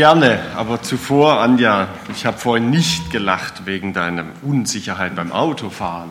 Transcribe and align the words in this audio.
Gerne, 0.00 0.38
aber 0.56 0.80
zuvor, 0.80 1.42
Anja, 1.42 1.88
ich 2.10 2.24
habe 2.24 2.38
vorhin 2.38 2.70
nicht 2.70 3.10
gelacht 3.10 3.66
wegen 3.66 3.92
deiner 3.92 4.24
Unsicherheit 4.40 5.14
beim 5.14 5.30
Autofahren. 5.30 6.08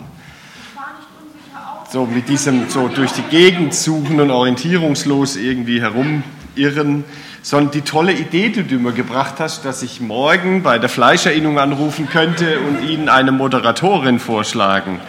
So 1.91 2.05
mit 2.05 2.29
diesem 2.29 2.69
so 2.69 2.87
durch 2.87 3.13
die 3.13 3.23
Gegend 3.23 3.73
suchen 3.73 4.21
und 4.21 4.29
orientierungslos 4.29 5.37
irgendwie 5.37 5.81
herumirren, 5.81 7.03
sondern 7.41 7.71
die 7.71 7.81
tolle 7.81 8.13
Idee, 8.13 8.49
die 8.49 8.61
du 8.61 8.75
mir 8.75 8.91
gebracht 8.91 9.39
hast, 9.39 9.65
dass 9.65 9.81
ich 9.81 10.01
morgen 10.01 10.61
bei 10.61 10.77
der 10.77 10.89
Fleischerinnung 10.89 11.57
anrufen 11.57 12.07
könnte 12.07 12.59
und 12.59 12.87
Ihnen 12.87 13.09
eine 13.09 13.31
Moderatorin 13.31 14.19
vorschlagen. 14.19 14.99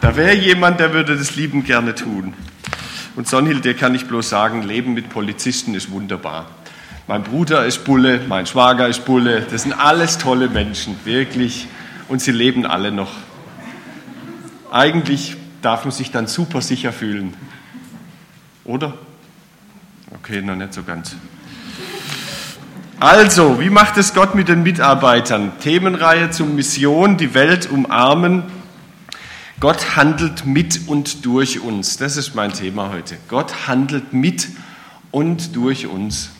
Da 0.00 0.16
wäre 0.16 0.34
jemand, 0.34 0.80
der 0.80 0.92
würde 0.92 1.16
das 1.16 1.36
liebend 1.36 1.66
gerne 1.66 1.94
tun. 1.94 2.34
Und 3.14 3.28
Sonhild, 3.28 3.64
dir 3.64 3.74
kann 3.74 3.94
ich 3.94 4.08
bloß 4.08 4.28
sagen, 4.28 4.62
Leben 4.62 4.92
mit 4.92 5.08
Polizisten 5.08 5.76
ist 5.76 5.92
wunderbar. 5.92 6.46
Mein 7.08 7.22
Bruder 7.22 7.64
ist 7.64 7.84
Bulle, 7.84 8.20
mein 8.28 8.44
Schwager 8.44 8.86
ist 8.86 9.06
Bulle. 9.06 9.40
Das 9.50 9.62
sind 9.62 9.72
alles 9.72 10.18
tolle 10.18 10.50
Menschen, 10.50 10.94
wirklich. 11.04 11.66
Und 12.06 12.20
sie 12.20 12.32
leben 12.32 12.66
alle 12.66 12.92
noch. 12.92 13.12
Eigentlich 14.70 15.34
darf 15.62 15.86
man 15.86 15.92
sich 15.92 16.10
dann 16.10 16.26
super 16.26 16.60
sicher 16.60 16.92
fühlen. 16.92 17.32
Oder? 18.64 18.92
Okay, 20.16 20.42
noch 20.42 20.54
nicht 20.54 20.74
so 20.74 20.82
ganz. 20.82 21.16
Also, 23.00 23.58
wie 23.58 23.70
macht 23.70 23.96
es 23.96 24.12
Gott 24.12 24.34
mit 24.34 24.48
den 24.48 24.62
Mitarbeitern? 24.62 25.52
Themenreihe 25.60 26.28
zur 26.28 26.46
Mission, 26.46 27.16
die 27.16 27.32
Welt 27.32 27.70
umarmen. 27.70 28.42
Gott 29.60 29.96
handelt 29.96 30.44
mit 30.44 30.86
und 30.88 31.24
durch 31.24 31.60
uns. 31.60 31.96
Das 31.96 32.18
ist 32.18 32.34
mein 32.34 32.52
Thema 32.52 32.90
heute. 32.90 33.16
Gott 33.28 33.66
handelt 33.66 34.12
mit 34.12 34.48
und 35.10 35.56
durch 35.56 35.86
uns. 35.86 36.32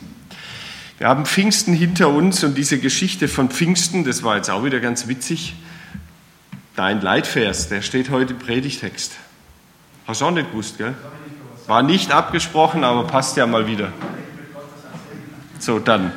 Wir 0.98 1.07
haben 1.07 1.27
Pfingsten 1.27 1.75
hinter 1.75 2.09
uns 2.09 2.42
und 2.42 2.56
diese 2.56 2.81
Geschichte 2.81 3.28
von 3.28 3.50
Pfingsten, 3.50 4.03
das 4.03 4.25
war 4.25 4.34
jetzt 4.34 4.50
auch 4.50 4.64
wieder 4.64 4.81
ganz 4.81 5.06
witzig. 5.06 5.55
Dein 6.75 7.00
Leitvers, 7.00 7.69
der 7.69 7.83
steht 7.83 8.11
heute 8.11 8.33
im 8.33 8.41
Predigtext. 8.41 9.12
Hast 10.09 10.20
du 10.20 10.25
auch 10.25 10.33
nicht 10.33 10.50
gewusst, 10.50 10.77
gell? 10.77 10.95
War 11.69 11.84
nicht 11.84 12.11
abgesprochen, 12.11 12.83
aber 12.83 13.06
passt 13.06 13.37
ja 13.37 13.47
mal 13.47 13.69
wieder. 13.69 13.92
So, 15.61 15.78
dann. 15.78 16.12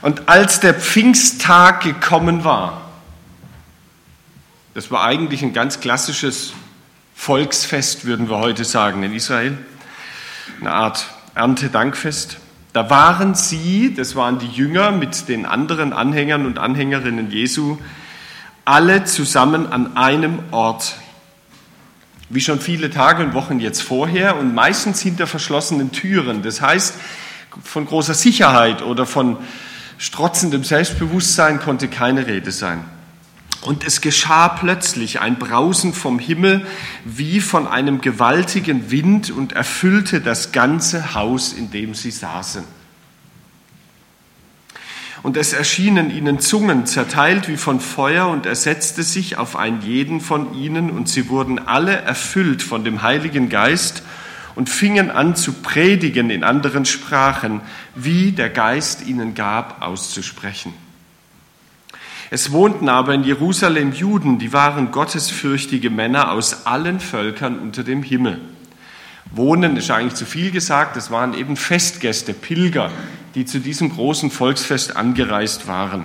Und 0.00 0.28
als 0.28 0.60
der 0.60 0.74
Pfingsttag 0.74 1.80
gekommen 1.80 2.44
war, 2.44 2.82
das 4.74 4.92
war 4.92 5.02
eigentlich 5.02 5.42
ein 5.42 5.54
ganz 5.54 5.80
klassisches 5.80 6.52
Volksfest, 7.16 8.04
würden 8.04 8.28
wir 8.28 8.38
heute 8.38 8.64
sagen, 8.64 9.02
in 9.02 9.12
Israel, 9.12 9.58
eine 10.60 10.72
Art 10.72 11.08
Erntedankfest. 11.34 12.38
Da 12.74 12.90
waren 12.90 13.36
sie, 13.36 13.94
das 13.94 14.16
waren 14.16 14.40
die 14.40 14.48
Jünger 14.48 14.90
mit 14.90 15.28
den 15.28 15.46
anderen 15.46 15.92
Anhängern 15.92 16.44
und 16.44 16.58
Anhängerinnen 16.58 17.30
Jesu, 17.30 17.78
alle 18.64 19.04
zusammen 19.04 19.70
an 19.70 19.96
einem 19.96 20.40
Ort. 20.50 20.96
Wie 22.30 22.40
schon 22.40 22.58
viele 22.58 22.90
Tage 22.90 23.22
und 23.22 23.32
Wochen 23.32 23.60
jetzt 23.60 23.80
vorher 23.80 24.36
und 24.36 24.56
meistens 24.56 25.00
hinter 25.00 25.28
verschlossenen 25.28 25.92
Türen. 25.92 26.42
Das 26.42 26.60
heißt, 26.60 26.94
von 27.62 27.86
großer 27.86 28.14
Sicherheit 28.14 28.82
oder 28.82 29.06
von 29.06 29.36
strotzendem 29.96 30.64
Selbstbewusstsein 30.64 31.60
konnte 31.60 31.86
keine 31.86 32.26
Rede 32.26 32.50
sein. 32.50 32.82
Und 33.64 33.82
es 33.82 34.02
geschah 34.02 34.48
plötzlich 34.48 35.20
ein 35.20 35.38
Brausen 35.38 35.94
vom 35.94 36.18
Himmel 36.18 36.66
wie 37.06 37.40
von 37.40 37.66
einem 37.66 38.02
gewaltigen 38.02 38.90
Wind 38.90 39.30
und 39.30 39.54
erfüllte 39.54 40.20
das 40.20 40.52
ganze 40.52 41.14
Haus, 41.14 41.54
in 41.54 41.70
dem 41.70 41.94
sie 41.94 42.10
saßen. 42.10 42.64
Und 45.22 45.38
es 45.38 45.54
erschienen 45.54 46.14
ihnen 46.14 46.40
Zungen, 46.40 46.84
zerteilt 46.84 47.48
wie 47.48 47.56
von 47.56 47.80
Feuer, 47.80 48.28
und 48.28 48.44
er 48.44 48.54
setzte 48.54 49.02
sich 49.02 49.38
auf 49.38 49.56
einen 49.56 49.80
jeden 49.80 50.20
von 50.20 50.52
ihnen, 50.52 50.90
und 50.90 51.08
sie 51.08 51.30
wurden 51.30 51.58
alle 51.58 51.96
erfüllt 51.96 52.62
von 52.62 52.84
dem 52.84 53.00
Heiligen 53.00 53.48
Geist 53.48 54.02
und 54.54 54.68
fingen 54.68 55.10
an 55.10 55.36
zu 55.36 55.54
predigen 55.54 56.28
in 56.28 56.44
anderen 56.44 56.84
Sprachen, 56.84 57.62
wie 57.94 58.32
der 58.32 58.50
Geist 58.50 59.06
ihnen 59.06 59.34
gab, 59.34 59.80
auszusprechen. 59.80 60.83
Es 62.30 62.52
wohnten 62.52 62.88
aber 62.88 63.14
in 63.14 63.24
Jerusalem 63.24 63.92
Juden, 63.92 64.38
die 64.38 64.52
waren 64.52 64.90
gottesfürchtige 64.90 65.90
Männer 65.90 66.32
aus 66.32 66.66
allen 66.66 67.00
Völkern 67.00 67.58
unter 67.58 67.84
dem 67.84 68.02
Himmel. 68.02 68.40
Wohnen 69.30 69.76
ist 69.76 69.90
eigentlich 69.90 70.14
zu 70.14 70.26
viel 70.26 70.50
gesagt, 70.50 70.96
es 70.96 71.10
waren 71.10 71.34
eben 71.34 71.56
Festgäste, 71.56 72.34
Pilger, 72.34 72.90
die 73.34 73.44
zu 73.44 73.58
diesem 73.58 73.90
großen 73.90 74.30
Volksfest 74.30 74.96
angereist 74.96 75.66
waren. 75.66 76.04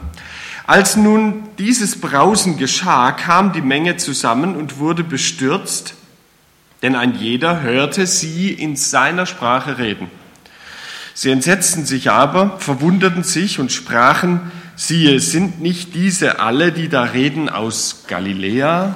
Als 0.66 0.96
nun 0.96 1.44
dieses 1.58 2.00
Brausen 2.00 2.58
geschah, 2.58 3.12
kam 3.12 3.54
die 3.54 3.62
Menge 3.62 3.98
zusammen 3.98 4.56
und 4.56 4.78
wurde 4.78 5.04
bestürzt, 5.04 5.96
denn 6.82 6.96
ein 6.96 7.16
jeder 7.16 7.62
hörte 7.62 8.08
sie 8.08 8.52
in 8.52 8.76
seiner 8.76 9.26
Sprache 9.26 9.78
reden. 9.78 10.10
Sie 11.14 11.32
entsetzten 11.32 11.86
sich 11.86 12.10
aber, 12.10 12.58
verwunderten 12.60 13.24
sich 13.24 13.60
und 13.60 13.72
sprachen, 13.72 14.52
Siehe, 14.82 15.20
sind 15.20 15.60
nicht 15.60 15.94
diese 15.94 16.40
alle, 16.40 16.72
die 16.72 16.88
da 16.88 17.04
reden, 17.04 17.50
aus 17.50 18.06
Galiläa? 18.08 18.96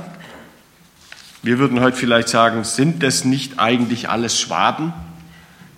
Wir 1.41 1.59
würden 1.59 1.81
heute 1.81 1.97
vielleicht 1.97 2.29
sagen, 2.29 2.63
sind 2.63 3.03
das 3.03 3.25
nicht 3.25 3.59
eigentlich 3.59 4.07
alles 4.07 4.39
Schwaben? 4.39 4.93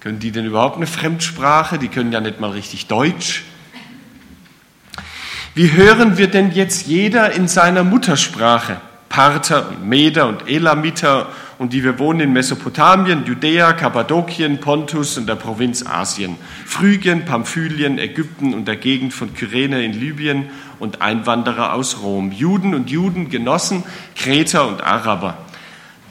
Können 0.01 0.19
die 0.19 0.29
denn 0.29 0.45
überhaupt 0.45 0.75
eine 0.75 0.85
Fremdsprache? 0.85 1.79
Die 1.79 1.87
können 1.87 2.11
ja 2.11 2.21
nicht 2.21 2.39
mal 2.39 2.51
richtig 2.51 2.85
Deutsch. 2.85 3.45
Wie 5.55 5.71
hören 5.71 6.19
wir 6.19 6.27
denn 6.27 6.51
jetzt 6.51 6.85
jeder 6.85 7.31
in 7.31 7.47
seiner 7.47 7.83
Muttersprache? 7.83 8.79
Parther 9.09 9.69
und 9.69 9.87
Meder 9.87 10.27
und 10.27 10.47
Elamiter 10.47 11.29
und 11.57 11.73
die 11.73 11.83
wir 11.83 11.99
wohnen 11.99 12.19
in 12.19 12.33
Mesopotamien, 12.33 13.25
Judäa, 13.25 13.73
Kappadokien, 13.73 14.59
Pontus 14.59 15.17
und 15.17 15.27
der 15.27 15.35
Provinz 15.35 15.85
Asien, 15.85 16.35
Phrygien, 16.65 17.25
Pamphylien, 17.25 17.97
Ägypten 17.97 18.53
und 18.53 18.67
der 18.67 18.75
Gegend 18.75 19.13
von 19.13 19.33
Kyrene 19.33 19.83
in 19.83 19.93
Libyen 19.93 20.49
und 20.79 21.01
Einwanderer 21.01 21.73
aus 21.73 22.01
Rom, 22.01 22.31
Juden 22.31 22.73
und 22.73 22.89
Judengenossen, 22.89 23.83
Kreter 24.15 24.67
und 24.67 24.83
Araber. 24.83 25.37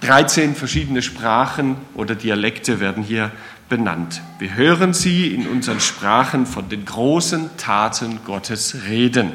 13 0.00 0.54
verschiedene 0.54 1.02
Sprachen 1.02 1.76
oder 1.94 2.14
Dialekte 2.14 2.80
werden 2.80 3.02
hier 3.02 3.30
benannt. 3.68 4.22
Wir 4.38 4.54
hören 4.54 4.92
sie 4.92 5.28
in 5.28 5.46
unseren 5.46 5.80
Sprachen 5.80 6.46
von 6.46 6.68
den 6.68 6.84
großen 6.84 7.56
Taten 7.56 8.20
Gottes 8.24 8.76
reden. 8.88 9.32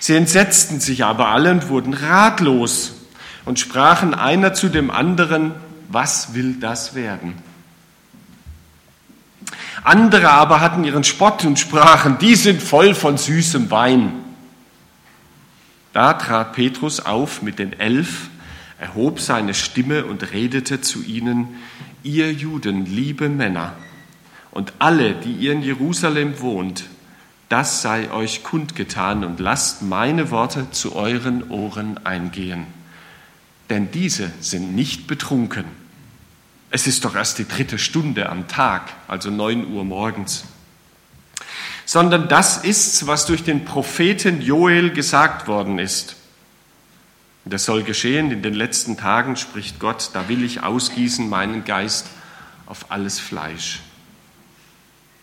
Sie 0.00 0.16
entsetzten 0.16 0.80
sich 0.80 1.04
aber 1.04 1.28
alle 1.28 1.52
und 1.52 1.68
wurden 1.68 1.94
ratlos 1.94 3.01
und 3.44 3.58
sprachen 3.58 4.14
einer 4.14 4.54
zu 4.54 4.68
dem 4.68 4.90
anderen, 4.90 5.52
was 5.88 6.34
will 6.34 6.54
das 6.54 6.94
werden? 6.94 7.34
Andere 9.84 10.30
aber 10.30 10.60
hatten 10.60 10.84
ihren 10.84 11.04
Spott 11.04 11.44
und 11.44 11.58
sprachen, 11.58 12.18
die 12.18 12.36
sind 12.36 12.62
voll 12.62 12.94
von 12.94 13.18
süßem 13.18 13.70
Wein. 13.70 14.12
Da 15.92 16.14
trat 16.14 16.52
Petrus 16.52 17.00
auf 17.00 17.42
mit 17.42 17.58
den 17.58 17.78
Elf, 17.78 18.28
erhob 18.78 19.20
seine 19.20 19.54
Stimme 19.54 20.06
und 20.06 20.32
redete 20.32 20.80
zu 20.80 21.02
ihnen, 21.02 21.48
ihr 22.02 22.32
Juden, 22.32 22.86
liebe 22.86 23.28
Männer, 23.28 23.74
und 24.52 24.72
alle, 24.78 25.14
die 25.14 25.32
ihr 25.32 25.52
in 25.52 25.62
Jerusalem 25.62 26.40
wohnt, 26.40 26.84
das 27.48 27.82
sei 27.82 28.10
euch 28.12 28.44
kundgetan 28.44 29.24
und 29.24 29.40
lasst 29.40 29.82
meine 29.82 30.30
Worte 30.30 30.70
zu 30.70 30.94
euren 30.94 31.50
Ohren 31.50 32.06
eingehen 32.06 32.66
denn 33.70 33.90
diese 33.90 34.30
sind 34.40 34.74
nicht 34.74 35.06
betrunken. 35.06 35.64
Es 36.70 36.86
ist 36.86 37.04
doch 37.04 37.14
erst 37.14 37.38
die 37.38 37.46
dritte 37.46 37.78
Stunde 37.78 38.30
am 38.30 38.48
Tag, 38.48 38.92
also 39.06 39.30
neun 39.30 39.72
Uhr 39.72 39.84
morgens. 39.84 40.44
Sondern 41.84 42.28
das 42.28 42.58
ist's, 42.58 43.06
was 43.06 43.26
durch 43.26 43.44
den 43.44 43.64
Propheten 43.64 44.40
Joel 44.40 44.90
gesagt 44.90 45.48
worden 45.48 45.78
ist. 45.78 46.16
Das 47.44 47.64
soll 47.64 47.82
geschehen 47.82 48.30
in 48.30 48.42
den 48.42 48.54
letzten 48.54 48.96
Tagen, 48.96 49.36
spricht 49.36 49.80
Gott, 49.80 50.10
da 50.14 50.28
will 50.28 50.44
ich 50.44 50.62
ausgießen 50.62 51.28
meinen 51.28 51.64
Geist 51.64 52.06
auf 52.66 52.90
alles 52.90 53.18
Fleisch. 53.18 53.80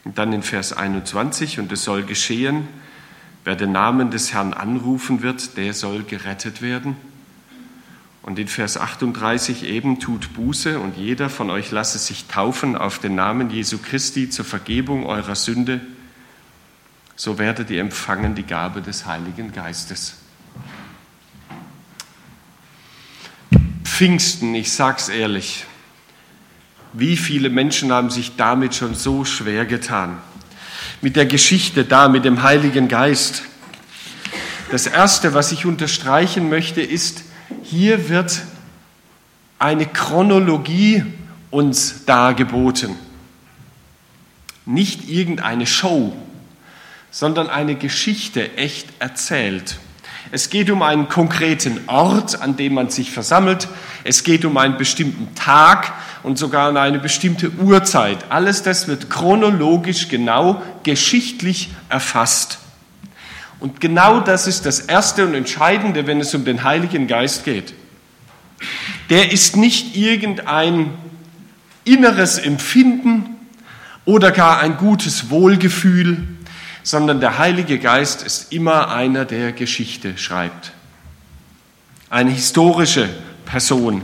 Und 0.04 0.18
dann 0.18 0.34
in 0.34 0.44
Vers 0.44 0.74
21, 0.74 1.60
und 1.60 1.72
es 1.72 1.84
soll 1.84 2.04
geschehen, 2.04 2.68
wer 3.44 3.56
den 3.56 3.72
Namen 3.72 4.12
des 4.12 4.34
Herrn 4.34 4.54
anrufen 4.54 5.22
wird, 5.22 5.58
der 5.58 5.74
soll 5.74 6.04
gerettet 6.04 6.62
werden. 6.62 6.98
Und 8.22 8.38
in 8.38 8.48
Vers 8.48 8.78
38 8.78 9.64
eben 9.64 10.00
tut 10.00 10.34
Buße 10.34 10.80
und 10.80 10.98
jeder 10.98 11.30
von 11.30 11.50
euch 11.50 11.72
lasse 11.72 11.98
sich 11.98 12.26
taufen 12.26 12.76
auf 12.76 13.00
den 13.00 13.16
Namen 13.16 13.50
Jesu 13.50 13.78
Christi 13.78 14.30
zur 14.30 14.46
Vergebung 14.46 15.06
eurer 15.06 15.36
Sünde, 15.36 15.82
so 17.16 17.38
werdet 17.38 17.70
ihr 17.70 17.82
empfangen 17.82 18.36
die 18.36 18.44
Gabe 18.44 18.82
des 18.82 19.06
Heiligen 19.06 19.52
Geistes. 19.52 20.16
Pfingsten, 23.84 24.56
ich 24.56 24.72
sag's 24.72 25.10
ehrlich, 25.10 25.66
wie 26.94 27.18
viele 27.18 27.50
Menschen 27.50 27.92
haben 27.92 28.10
sich 28.10 28.36
damit 28.38 28.76
schon 28.76 28.96
so 28.96 29.26
schwer 29.26 29.66
getan? 29.66 30.18
mit 31.02 31.16
der 31.16 31.26
Geschichte 31.26 31.86
da, 31.86 32.10
mit 32.10 32.26
dem 32.26 32.44
Heiligen 32.44 32.88
Geist. 32.88 33.44
Das 34.72 34.86
Erste, 34.86 35.34
was 35.34 35.52
ich 35.52 35.66
unterstreichen 35.66 36.50
möchte, 36.50 36.82
ist, 36.82 37.24
hier 37.70 38.10
wird 38.10 38.42
eine 39.60 39.86
Chronologie 39.86 41.04
uns 41.52 42.06
dargeboten. 42.06 42.96
Nicht 44.66 45.08
irgendeine 45.08 45.68
Show, 45.68 46.14
sondern 47.12 47.48
eine 47.48 47.76
Geschichte 47.76 48.58
echt 48.58 48.88
erzählt. 49.00 49.78
Es 50.32 50.50
geht 50.50 50.70
um 50.70 50.82
einen 50.82 51.10
konkreten 51.10 51.82
Ort, 51.88 52.42
an 52.42 52.56
dem 52.56 52.74
man 52.74 52.90
sich 52.90 53.12
versammelt. 53.12 53.68
Es 54.04 54.24
geht 54.24 54.46
um 54.46 54.58
einen 54.58 54.78
bestimmten 54.78 55.34
Tag 55.36 55.94
und 56.24 56.38
sogar 56.38 56.70
um 56.70 56.78
eine 56.78 57.00
bestimmte 57.00 57.52
Uhrzeit. 57.52 58.26
Alles 58.30 58.64
das 58.64 58.88
wird 58.88 59.10
chronologisch 59.10 60.08
genau 60.08 60.62
geschichtlich 60.84 61.70
erfasst. 61.90 62.60
Und 63.60 63.82
genau 63.82 64.22
das 64.22 64.48
ist 64.48 64.66
das 64.66 64.80
Erste 64.80 65.26
und 65.26 65.34
Entscheidende, 65.34 66.08
wenn 66.08 66.20
es 66.22 66.34
um 66.34 66.46
den 66.46 66.64
Heiligen 66.64 67.08
Geist 67.08 67.44
geht. 67.44 67.74
Der 69.10 69.32
ist 69.32 69.58
nicht 69.58 69.96
irgendein 69.96 70.94
inneres 71.84 72.38
Empfinden 72.38 73.36
oder 74.06 74.32
gar 74.32 74.60
ein 74.60 74.78
gutes 74.78 75.30
Wohlgefühl, 75.30 76.28
sondern 76.84 77.20
der 77.20 77.38
Heilige 77.38 77.80
Geist 77.80 78.24
ist 78.24 78.54
immer 78.54 78.90
einer, 78.92 79.26
der 79.26 79.52
Geschichte 79.52 80.18
schreibt. 80.18 80.72
Eine 82.10 82.32
historische 82.32 83.10
Person. 83.46 84.04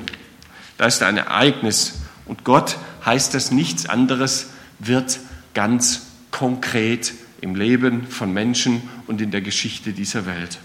Da 0.77 0.85
ist 0.85 1.01
ein 1.01 1.17
Ereignis. 1.17 1.99
Und 2.25 2.43
Gott 2.43 2.77
heißt 3.05 3.33
das 3.33 3.51
nichts 3.51 3.87
anderes, 3.87 4.49
wird 4.79 5.19
ganz 5.53 6.01
konkret 6.31 7.13
im 7.41 7.55
Leben 7.55 8.07
von 8.07 8.33
Menschen 8.33 8.81
und 9.07 9.21
in 9.21 9.31
der 9.31 9.41
Geschichte 9.41 9.93
dieser 9.93 10.25
Welt. 10.25 10.59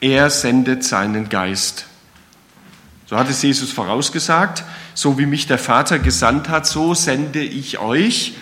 Er 0.00 0.30
sendet 0.30 0.84
seinen 0.84 1.28
Geist. 1.28 1.86
So 3.06 3.16
hat 3.16 3.30
es 3.30 3.42
Jesus 3.42 3.72
vorausgesagt, 3.72 4.64
so 4.94 5.18
wie 5.18 5.26
mich 5.26 5.46
der 5.46 5.58
Vater 5.58 5.98
gesandt 5.98 6.48
hat, 6.48 6.66
so 6.66 6.94
sende 6.94 7.40
ich 7.40 7.78
euch. 7.78 8.34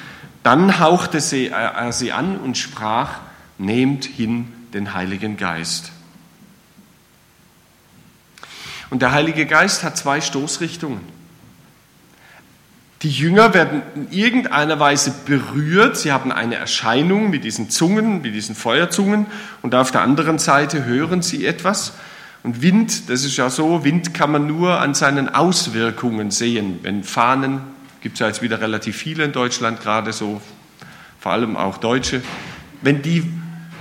Dann 0.42 0.80
hauchte 0.80 1.18
er 1.18 1.92
sie 1.92 2.12
an 2.12 2.36
und 2.38 2.58
sprach, 2.58 3.18
nehmt 3.58 4.04
hin 4.04 4.52
den 4.74 4.92
Heiligen 4.92 5.36
Geist. 5.36 5.92
Und 8.90 9.02
der 9.02 9.12
Heilige 9.12 9.46
Geist 9.46 9.82
hat 9.82 9.96
zwei 9.96 10.20
Stoßrichtungen. 10.20 11.15
Die 13.02 13.10
Jünger 13.10 13.52
werden 13.52 13.82
in 13.94 14.10
irgendeiner 14.10 14.80
Weise 14.80 15.14
berührt. 15.26 15.96
Sie 15.98 16.12
haben 16.12 16.32
eine 16.32 16.54
Erscheinung 16.54 17.28
mit 17.28 17.44
diesen 17.44 17.68
Zungen, 17.68 18.22
mit 18.22 18.34
diesen 18.34 18.54
Feuerzungen. 18.54 19.26
Und 19.62 19.74
auf 19.74 19.90
der 19.90 20.00
anderen 20.00 20.38
Seite 20.38 20.84
hören 20.86 21.20
sie 21.20 21.44
etwas. 21.46 21.92
Und 22.42 22.62
Wind, 22.62 23.10
das 23.10 23.24
ist 23.24 23.36
ja 23.36 23.50
so, 23.50 23.84
Wind 23.84 24.14
kann 24.14 24.32
man 24.32 24.46
nur 24.46 24.80
an 24.80 24.94
seinen 24.94 25.28
Auswirkungen 25.28 26.30
sehen. 26.30 26.78
Wenn 26.82 27.04
Fahnen 27.04 27.60
gibt 28.00 28.14
es 28.14 28.20
ja 28.20 28.28
jetzt 28.28 28.40
wieder 28.40 28.60
relativ 28.60 28.96
viele 28.96 29.24
in 29.24 29.32
Deutschland, 29.32 29.80
gerade 29.80 30.12
so, 30.12 30.40
vor 31.18 31.32
allem 31.32 31.56
auch 31.56 31.78
Deutsche. 31.78 32.22
Wenn 32.80 33.02
die, 33.02 33.24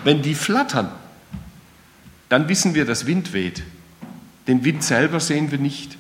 wenn 0.04 0.24
die 0.24 0.34
flattern, 0.34 0.90
dann 2.28 2.50
wissen 2.50 2.74
wir, 2.74 2.86
dass 2.86 3.06
Wind 3.06 3.34
weht. 3.34 3.62
Den 4.48 4.66
Wind 4.66 4.84
selber 4.84 5.20
sehen 5.20 5.52
wir 5.52 5.60
nicht. 5.60 5.96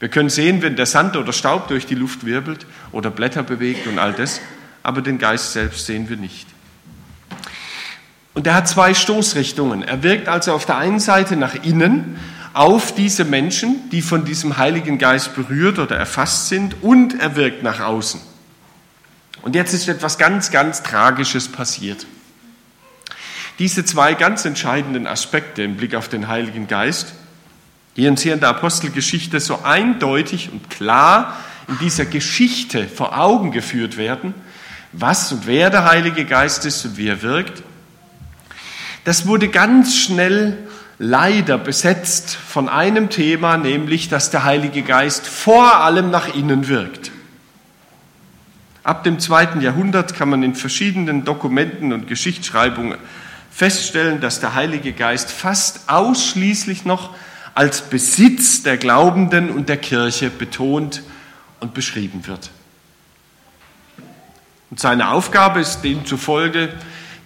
Wir 0.00 0.08
können 0.08 0.30
sehen, 0.30 0.62
wenn 0.62 0.76
der 0.76 0.86
Sand 0.86 1.16
oder 1.16 1.32
Staub 1.32 1.68
durch 1.68 1.86
die 1.86 1.94
Luft 1.94 2.24
wirbelt 2.24 2.66
oder 2.92 3.10
Blätter 3.10 3.42
bewegt 3.42 3.86
und 3.86 3.98
all 3.98 4.12
das, 4.12 4.40
aber 4.82 5.02
den 5.02 5.18
Geist 5.18 5.52
selbst 5.52 5.86
sehen 5.86 6.08
wir 6.08 6.16
nicht. 6.16 6.46
Und 8.34 8.46
er 8.46 8.54
hat 8.54 8.68
zwei 8.68 8.94
Stoßrichtungen. 8.94 9.82
Er 9.82 10.04
wirkt 10.04 10.28
also 10.28 10.52
auf 10.52 10.64
der 10.64 10.76
einen 10.76 11.00
Seite 11.00 11.36
nach 11.36 11.54
innen 11.64 12.18
auf 12.54 12.94
diese 12.94 13.24
Menschen, 13.24 13.90
die 13.90 14.02
von 14.02 14.24
diesem 14.24 14.56
Heiligen 14.56 14.98
Geist 14.98 15.34
berührt 15.34 15.78
oder 15.78 15.96
erfasst 15.96 16.48
sind, 16.48 16.82
und 16.82 17.20
er 17.20 17.36
wirkt 17.36 17.62
nach 17.62 17.80
außen. 17.80 18.20
Und 19.42 19.54
jetzt 19.54 19.72
ist 19.74 19.88
etwas 19.88 20.18
ganz, 20.18 20.50
ganz 20.50 20.82
Tragisches 20.82 21.48
passiert. 21.48 22.06
Diese 23.58 23.84
zwei 23.84 24.14
ganz 24.14 24.44
entscheidenden 24.44 25.06
Aspekte 25.06 25.62
im 25.62 25.76
Blick 25.76 25.94
auf 25.94 26.08
den 26.08 26.28
Heiligen 26.28 26.68
Geist, 26.68 27.14
die 27.98 28.06
uns 28.06 28.22
hier 28.22 28.32
in 28.32 28.40
der 28.40 28.50
Apostelgeschichte 28.50 29.40
so 29.40 29.64
eindeutig 29.64 30.50
und 30.52 30.70
klar 30.70 31.36
in 31.66 31.78
dieser 31.80 32.04
Geschichte 32.04 32.86
vor 32.86 33.18
Augen 33.18 33.50
geführt 33.50 33.96
werden, 33.96 34.34
was 34.92 35.32
und 35.32 35.48
wer 35.48 35.68
der 35.68 35.84
Heilige 35.84 36.24
Geist 36.24 36.64
ist 36.64 36.84
und 36.84 36.96
wie 36.96 37.08
er 37.08 37.22
wirkt, 37.22 37.64
das 39.02 39.26
wurde 39.26 39.48
ganz 39.48 39.96
schnell 39.96 40.56
leider 41.00 41.58
besetzt 41.58 42.36
von 42.36 42.68
einem 42.68 43.10
Thema, 43.10 43.56
nämlich 43.56 44.08
dass 44.08 44.30
der 44.30 44.44
Heilige 44.44 44.82
Geist 44.82 45.26
vor 45.26 45.80
allem 45.80 46.12
nach 46.12 46.32
innen 46.32 46.68
wirkt. 46.68 47.10
Ab 48.84 49.02
dem 49.02 49.18
zweiten 49.18 49.60
Jahrhundert 49.60 50.14
kann 50.14 50.28
man 50.28 50.44
in 50.44 50.54
verschiedenen 50.54 51.24
Dokumenten 51.24 51.92
und 51.92 52.06
Geschichtsschreibungen 52.06 52.96
feststellen, 53.50 54.20
dass 54.20 54.38
der 54.38 54.54
Heilige 54.54 54.92
Geist 54.92 55.32
fast 55.32 55.88
ausschließlich 55.88 56.84
noch 56.84 57.10
als 57.58 57.80
Besitz 57.80 58.62
der 58.62 58.76
Glaubenden 58.76 59.50
und 59.50 59.68
der 59.68 59.78
Kirche 59.78 60.30
betont 60.30 61.02
und 61.58 61.74
beschrieben 61.74 62.24
wird. 62.28 62.50
Und 64.70 64.78
seine 64.78 65.10
Aufgabe 65.10 65.58
ist 65.58 65.80
demzufolge, 65.80 66.68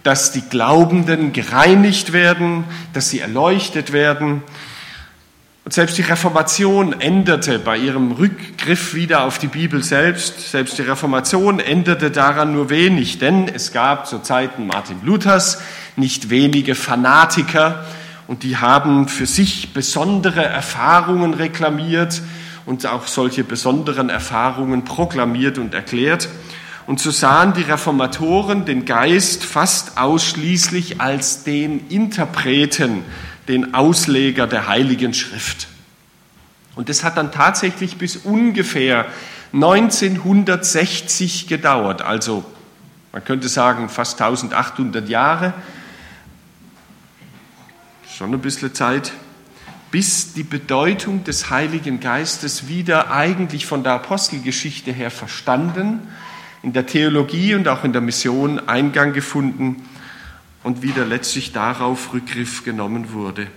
dass 0.01 0.31
die 0.31 0.41
Glaubenden 0.41 1.33
gereinigt 1.33 2.13
werden, 2.13 2.63
dass 2.93 3.11
sie 3.11 3.19
erleuchtet 3.19 3.93
werden. 3.93 4.41
Und 5.65 5.71
selbst 5.71 5.99
die 5.99 6.01
Reformation 6.01 6.99
änderte 6.99 7.59
bei 7.59 7.77
ihrem 7.77 8.13
Rückgriff 8.13 8.95
wieder 8.95 9.25
auf 9.25 9.37
die 9.37 9.45
Bibel 9.45 9.83
selbst, 9.83 10.49
selbst 10.49 10.79
die 10.79 10.81
Reformation 10.81 11.59
änderte 11.59 12.09
daran 12.09 12.53
nur 12.53 12.71
wenig, 12.71 13.19
denn 13.19 13.47
es 13.49 13.71
gab 13.71 14.07
zu 14.07 14.17
Zeiten 14.17 14.65
Martin 14.65 14.99
Luthers 15.05 15.61
nicht 15.95 16.31
wenige 16.31 16.73
Fanatiker 16.73 17.85
und 18.27 18.43
die 18.43 18.57
haben 18.57 19.07
für 19.07 19.25
sich 19.25 19.73
besondere 19.73 20.43
Erfahrungen 20.43 21.33
reklamiert 21.33 22.21
und 22.65 22.85
auch 22.85 23.07
solche 23.07 23.43
besonderen 23.43 24.09
Erfahrungen 24.09 24.85
proklamiert 24.85 25.57
und 25.57 25.73
erklärt. 25.73 26.29
Und 26.85 26.99
so 26.99 27.11
sahen 27.11 27.53
die 27.53 27.61
Reformatoren 27.61 28.65
den 28.65 28.85
Geist 28.85 29.43
fast 29.43 29.97
ausschließlich 29.97 30.99
als 31.01 31.43
den 31.43 31.87
Interpreten, 31.87 33.03
den 33.47 33.73
Ausleger 33.73 34.47
der 34.47 34.67
Heiligen 34.67 35.13
Schrift. 35.13 35.67
Und 36.75 36.89
das 36.89 37.03
hat 37.03 37.17
dann 37.17 37.31
tatsächlich 37.31 37.97
bis 37.97 38.17
ungefähr 38.17 39.05
1960 39.53 41.47
gedauert, 41.47 42.01
also 42.01 42.43
man 43.11 43.23
könnte 43.23 43.47
sagen 43.47 43.89
fast 43.89 44.19
1800 44.19 45.07
Jahre, 45.07 45.53
schon 48.15 48.31
ein 48.31 48.41
bisschen 48.41 48.75
Zeit, 48.75 49.11
bis 49.89 50.33
die 50.33 50.43
Bedeutung 50.43 51.23
des 51.23 51.49
Heiligen 51.49 51.99
Geistes 51.99 52.67
wieder 52.67 53.11
eigentlich 53.11 53.65
von 53.65 53.83
der 53.83 53.93
Apostelgeschichte 53.93 54.91
her 54.91 55.09
verstanden 55.09 55.99
in 56.61 56.73
der 56.73 56.85
Theologie 56.85 57.55
und 57.55 57.67
auch 57.67 57.83
in 57.83 57.91
der 57.91 58.01
Mission 58.01 58.67
Eingang 58.67 59.13
gefunden 59.13 59.87
und 60.63 60.83
wieder 60.83 61.05
letztlich 61.05 61.53
darauf 61.53 62.13
Rückgriff 62.13 62.63
genommen 62.63 63.13
wurde. 63.13 63.47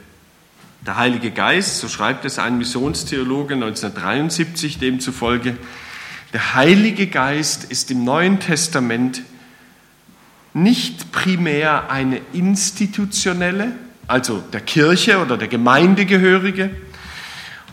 Der 0.86 0.96
Heilige 0.96 1.32
Geist, 1.32 1.80
so 1.80 1.88
schreibt 1.88 2.24
es 2.24 2.38
ein 2.38 2.56
Missionstheologe 2.56 3.54
1973 3.54 4.78
demzufolge, 4.78 5.56
der 6.32 6.54
Heilige 6.54 7.08
Geist 7.08 7.64
ist 7.64 7.90
im 7.90 8.04
Neuen 8.04 8.40
Testament 8.40 9.22
nicht 10.54 11.12
primär 11.12 11.90
eine 11.90 12.20
institutionelle, 12.32 13.72
also 14.06 14.38
der 14.52 14.60
Kirche 14.60 15.20
oder 15.20 15.36
der 15.36 15.48
Gemeindegehörige, 15.48 16.70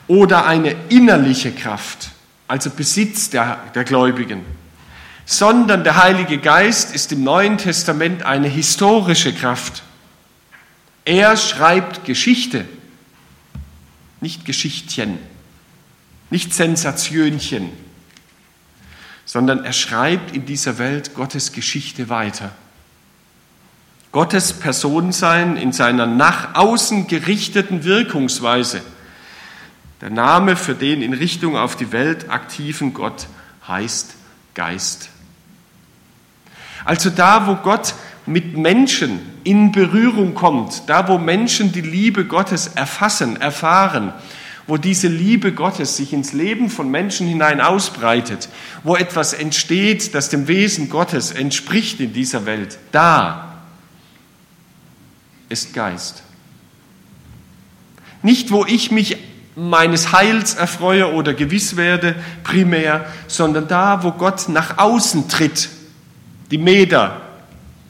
oder 0.07 0.45
eine 0.45 0.75
innerliche 0.89 1.51
Kraft, 1.51 2.11
also 2.47 2.69
Besitz 2.69 3.29
der, 3.29 3.59
der 3.73 3.83
Gläubigen, 3.83 4.43
sondern 5.25 5.83
der 5.83 6.03
Heilige 6.03 6.37
Geist 6.37 6.93
ist 6.93 7.11
im 7.11 7.23
Neuen 7.23 7.57
Testament 7.57 8.23
eine 8.23 8.47
historische 8.47 9.33
Kraft. 9.33 9.83
Er 11.05 11.37
schreibt 11.37 12.05
Geschichte, 12.05 12.65
nicht 14.19 14.45
Geschichtchen, 14.45 15.19
nicht 16.29 16.53
Sensationchen, 16.53 17.69
sondern 19.25 19.63
er 19.63 19.73
schreibt 19.73 20.35
in 20.35 20.45
dieser 20.45 20.77
Welt 20.77 21.13
Gottes 21.13 21.53
Geschichte 21.53 22.09
weiter. 22.09 22.51
Gottes 24.13 24.53
Personensein 24.53 25.57
in 25.57 25.73
seiner 25.73 26.05
nach 26.05 26.53
außen 26.53 27.07
gerichteten 27.07 27.83
Wirkungsweise. 27.83 28.81
Der 30.01 30.11
Name 30.11 30.55
für 30.55 30.75
den 30.75 31.01
in 31.01 31.13
Richtung 31.13 31.57
auf 31.57 31.75
die 31.75 31.91
Welt 31.91 32.29
aktiven 32.29 32.93
Gott 32.93 33.25
heißt 33.67 34.13
Geist. 34.53 35.09
Also 36.85 37.09
da, 37.09 37.47
wo 37.47 37.55
Gott 37.55 37.95
mit 38.27 38.55
Menschen 38.55 39.19
in 39.43 39.71
Berührung 39.71 40.35
kommt, 40.35 40.83
da, 40.85 41.07
wo 41.07 41.17
Menschen 41.17 41.71
die 41.71 41.81
Liebe 41.81 42.25
Gottes 42.25 42.67
erfassen, 42.67 43.41
erfahren, 43.41 44.13
wo 44.67 44.77
diese 44.77 45.07
Liebe 45.07 45.53
Gottes 45.53 45.97
sich 45.97 46.13
ins 46.13 46.33
Leben 46.33 46.69
von 46.69 46.91
Menschen 46.91 47.27
hinein 47.27 47.61
ausbreitet, 47.61 48.47
wo 48.83 48.95
etwas 48.95 49.33
entsteht, 49.33 50.13
das 50.13 50.29
dem 50.29 50.47
Wesen 50.47 50.89
Gottes 50.89 51.31
entspricht 51.31 51.99
in 51.99 52.13
dieser 52.13 52.45
Welt, 52.45 52.77
da 52.91 53.52
ist 55.53 55.73
Geist. 55.73 56.23
Nicht, 58.23 58.51
wo 58.51 58.65
ich 58.65 58.91
mich 58.91 59.17
meines 59.55 60.11
Heils 60.11 60.55
erfreue 60.55 61.13
oder 61.13 61.33
gewiss 61.33 61.77
werde, 61.77 62.15
primär, 62.43 63.05
sondern 63.27 63.67
da, 63.67 64.03
wo 64.03 64.11
Gott 64.11 64.49
nach 64.49 64.79
außen 64.79 65.29
tritt. 65.29 65.69
Die 66.51 66.57
Meder, 66.57 67.21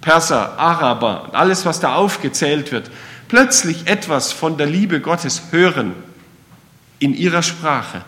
Perser, 0.01 0.59
Araber, 0.59 1.29
alles, 1.31 1.65
was 1.65 1.79
da 1.79 1.95
aufgezählt 1.95 2.71
wird, 2.71 2.91
plötzlich 3.29 3.87
etwas 3.87 4.33
von 4.33 4.57
der 4.57 4.67
Liebe 4.67 4.99
Gottes 4.99 5.43
hören 5.51 5.93
in 6.99 7.13
ihrer 7.13 7.43
Sprache. 7.43 8.01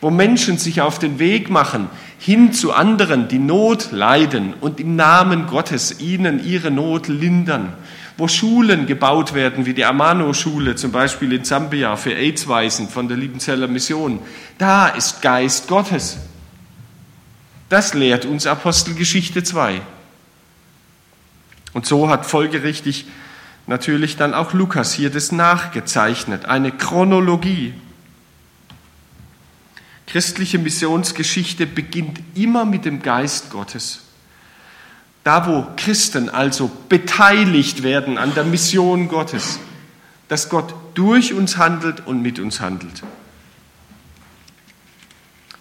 Wo 0.00 0.10
Menschen 0.10 0.56
sich 0.56 0.80
auf 0.80 0.98
den 0.98 1.18
Weg 1.18 1.50
machen 1.50 1.90
hin 2.20 2.52
zu 2.52 2.74
anderen, 2.74 3.28
die 3.28 3.38
Not 3.38 3.92
leiden 3.92 4.52
und 4.60 4.78
im 4.78 4.94
Namen 4.94 5.46
Gottes 5.46 6.00
ihnen 6.00 6.44
ihre 6.44 6.70
Not 6.70 7.08
lindern. 7.08 7.72
Wo 8.18 8.28
Schulen 8.28 8.86
gebaut 8.86 9.32
werden, 9.32 9.64
wie 9.64 9.72
die 9.72 9.86
Amano-Schule 9.86 10.76
zum 10.76 10.92
Beispiel 10.92 11.32
in 11.32 11.44
Sambia 11.44 11.96
für 11.96 12.12
AIDS-Weisen 12.12 12.90
von 12.90 13.08
der 13.08 13.16
Liebenzeller 13.16 13.68
Mission. 13.68 14.18
Da 14.58 14.88
ist 14.88 15.22
Geist 15.22 15.66
Gottes. 15.68 16.18
Das 17.70 17.94
lehrt 17.94 18.26
uns 18.26 18.46
Apostelgeschichte 18.46 19.42
2. 19.42 19.80
Und 21.72 21.86
so 21.86 22.10
hat 22.10 22.26
folgerichtig 22.26 23.06
natürlich 23.66 24.16
dann 24.16 24.34
auch 24.34 24.52
Lukas 24.52 24.92
hier 24.92 25.08
das 25.08 25.32
nachgezeichnet, 25.32 26.44
eine 26.44 26.70
Chronologie. 26.70 27.72
Christliche 30.10 30.58
Missionsgeschichte 30.58 31.66
beginnt 31.66 32.18
immer 32.34 32.64
mit 32.64 32.84
dem 32.84 33.00
Geist 33.00 33.50
Gottes. 33.50 34.00
Da, 35.22 35.46
wo 35.46 35.68
Christen 35.76 36.28
also 36.28 36.68
beteiligt 36.88 37.84
werden 37.84 38.18
an 38.18 38.34
der 38.34 38.42
Mission 38.42 39.06
Gottes, 39.06 39.60
dass 40.26 40.48
Gott 40.48 40.74
durch 40.94 41.32
uns 41.32 41.58
handelt 41.58 42.06
und 42.08 42.22
mit 42.22 42.40
uns 42.40 42.60
handelt. 42.60 43.02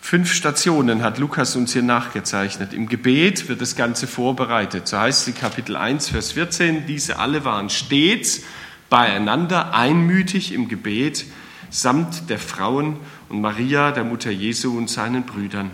Fünf 0.02 0.34
Stationen 0.34 1.04
hat 1.04 1.20
Lukas 1.20 1.56
uns 1.56 1.74
hier 1.74 1.84
nachgezeichnet. 1.84 2.74
Im 2.74 2.90
Gebet 2.90 3.50
wird 3.50 3.62
das 3.62 3.76
Ganze 3.76 4.08
vorbereitet. 4.08 4.88
So 4.88 4.98
heißt 4.98 5.22
es 5.22 5.28
in 5.28 5.36
Kapitel 5.36 5.76
1, 5.76 6.10
Vers 6.10 6.32
14, 6.32 6.88
diese 6.88 7.20
alle 7.20 7.46
waren 7.46 7.70
stets 7.70 8.42
beieinander, 8.90 9.76
einmütig 9.76 10.52
im 10.54 10.68
Gebet, 10.68 11.26
samt 11.70 12.32
der 12.32 12.40
Frauen 12.40 12.98
und 13.30 13.42
Maria, 13.42 13.92
der 13.92 14.04
Mutter 14.04 14.32
Jesu 14.32 14.78
und 14.78 14.90
seinen 14.90 15.24
Brüdern. 15.24 15.72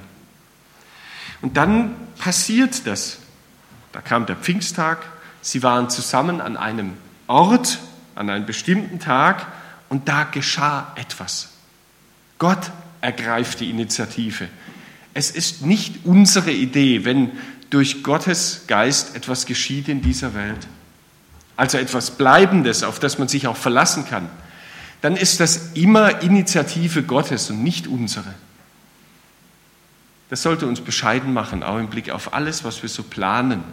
Und 1.42 1.58
dann 1.58 1.96
passiert 2.18 2.86
das. 2.86 3.20
Da 3.92 4.02
kam 4.02 4.26
der 4.26 4.36
Pfingsttag, 4.36 5.00
sie 5.42 5.64
waren 5.64 5.90
zusammen 5.90 6.42
an 6.42 6.58
einem 6.58 6.94
Ort, 7.28 7.80
an 8.14 8.30
einem 8.30 8.46
bestimmten 8.46 9.00
Tag 9.00 9.48
und 9.90 10.08
da 10.08 10.24
geschah 10.26 10.92
etwas. 10.96 11.50
Gott 12.38 12.72
ergreift 13.02 13.62
die 13.62 13.70
Initiative. 13.70 14.48
Es 15.14 15.32
ist 15.32 15.62
nicht 15.62 16.06
unsere 16.06 16.52
Idee, 16.52 17.06
wenn 17.06 17.32
durch 17.70 18.04
Gottes 18.04 18.64
Geist 18.68 19.16
etwas 19.16 19.46
geschieht 19.46 19.88
in 19.88 20.02
dieser 20.02 20.34
Welt, 20.34 20.68
also 21.56 21.78
etwas 21.78 22.12
Bleibendes, 22.12 22.84
auf 22.84 23.00
das 23.00 23.18
man 23.18 23.28
sich 23.28 23.48
auch 23.48 23.56
verlassen 23.56 24.06
kann, 24.06 24.30
dann 25.02 25.16
ist 25.16 25.40
das 25.40 25.72
immer 25.74 26.22
Initiative 26.22 27.04
Gottes 27.04 27.50
und 27.50 27.64
nicht 27.64 27.88
unsere. 27.88 28.34
Das 30.30 30.42
sollte 30.42 30.66
uns 30.66 30.82
bescheiden 30.82 31.34
machen, 31.34 31.64
auch 31.64 31.78
im 31.78 31.88
Blick 31.88 32.10
auf 32.10 32.34
alles, 32.34 32.64
was 32.64 32.82
wir 32.82 32.90
so 32.90 33.04
planen. 33.04 33.64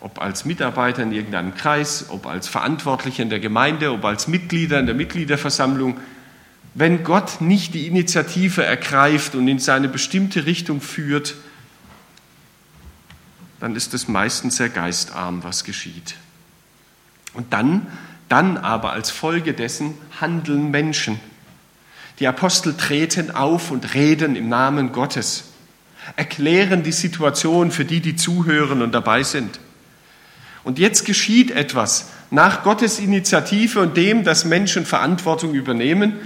Ob 0.00 0.20
als 0.20 0.44
Mitarbeiter 0.44 1.02
in 1.02 1.12
irgendeinem 1.12 1.54
Kreis, 1.54 2.06
ob 2.10 2.26
als 2.26 2.46
Verantwortliche 2.46 3.22
in 3.22 3.30
der 3.30 3.40
Gemeinde, 3.40 3.92
ob 3.92 4.04
als 4.04 4.28
Mitglieder 4.28 4.78
in 4.78 4.86
der 4.86 4.94
Mitgliederversammlung. 4.94 5.98
Wenn 6.74 7.02
Gott 7.02 7.40
nicht 7.40 7.74
die 7.74 7.86
Initiative 7.86 8.62
ergreift 8.62 9.34
und 9.34 9.48
in 9.48 9.58
seine 9.58 9.88
bestimmte 9.88 10.46
Richtung 10.46 10.80
führt, 10.80 11.34
dann 13.58 13.74
ist 13.74 13.94
es 13.94 14.06
meistens 14.06 14.56
sehr 14.56 14.68
geistarm, 14.68 15.42
was 15.42 15.64
geschieht. 15.64 16.14
Und 17.34 17.52
dann, 17.52 17.86
dann 18.28 18.56
aber 18.56 18.92
als 18.92 19.10
Folge 19.10 19.54
dessen 19.54 19.94
handeln 20.20 20.70
Menschen. 20.70 21.20
Die 22.18 22.26
Apostel 22.26 22.76
treten 22.76 23.30
auf 23.30 23.70
und 23.70 23.94
reden 23.94 24.36
im 24.36 24.48
Namen 24.48 24.92
Gottes, 24.92 25.44
erklären 26.16 26.82
die 26.82 26.92
Situation 26.92 27.70
für 27.70 27.84
die, 27.84 28.00
die 28.00 28.16
zuhören 28.16 28.82
und 28.82 28.92
dabei 28.92 29.22
sind. 29.22 29.60
Und 30.64 30.78
jetzt 30.78 31.04
geschieht 31.04 31.50
etwas 31.50 32.10
nach 32.30 32.62
Gottes 32.62 32.98
Initiative 32.98 33.80
und 33.80 33.96
dem, 33.96 34.24
dass 34.24 34.44
Menschen 34.44 34.84
Verantwortung 34.84 35.54
übernehmen 35.54 36.16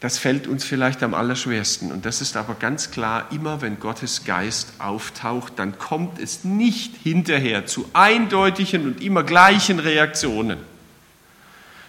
das 0.00 0.18
fällt 0.18 0.46
uns 0.46 0.64
vielleicht 0.64 1.02
am 1.02 1.14
allerschwersten. 1.14 1.90
Und 1.90 2.04
das 2.04 2.20
ist 2.20 2.36
aber 2.36 2.54
ganz 2.54 2.90
klar, 2.90 3.26
immer 3.30 3.62
wenn 3.62 3.80
Gottes 3.80 4.24
Geist 4.24 4.74
auftaucht, 4.78 5.54
dann 5.56 5.78
kommt 5.78 6.18
es 6.18 6.44
nicht 6.44 6.94
hinterher 7.02 7.66
zu 7.66 7.88
eindeutigen 7.94 8.86
und 8.86 9.00
immer 9.00 9.22
gleichen 9.22 9.78
Reaktionen, 9.78 10.58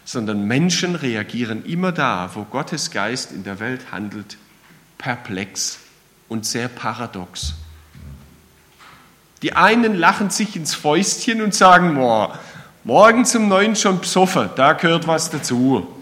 sondern 0.05 0.45
Menschen 0.45 0.95
reagieren 0.95 1.65
immer 1.65 1.91
da, 1.91 2.31
wo 2.33 2.43
Gottes 2.43 2.91
Geist 2.91 3.33
in 3.33 3.43
der 3.43 3.59
Welt 3.59 3.91
handelt, 3.91 4.37
perplex 4.97 5.79
und 6.29 6.45
sehr 6.45 6.69
paradox. 6.69 7.55
Die 9.41 9.53
einen 9.53 9.95
lachen 9.95 10.29
sich 10.29 10.55
ins 10.55 10.73
Fäustchen 10.73 11.41
und 11.41 11.53
sagen, 11.53 11.95
boah, 11.95 12.39
morgen 12.85 13.25
zum 13.25 13.49
Neuen 13.49 13.75
schon 13.75 13.99
psoffen, 13.99 14.49
da 14.55 14.73
gehört 14.73 15.07
was 15.07 15.29
dazu. 15.29 15.96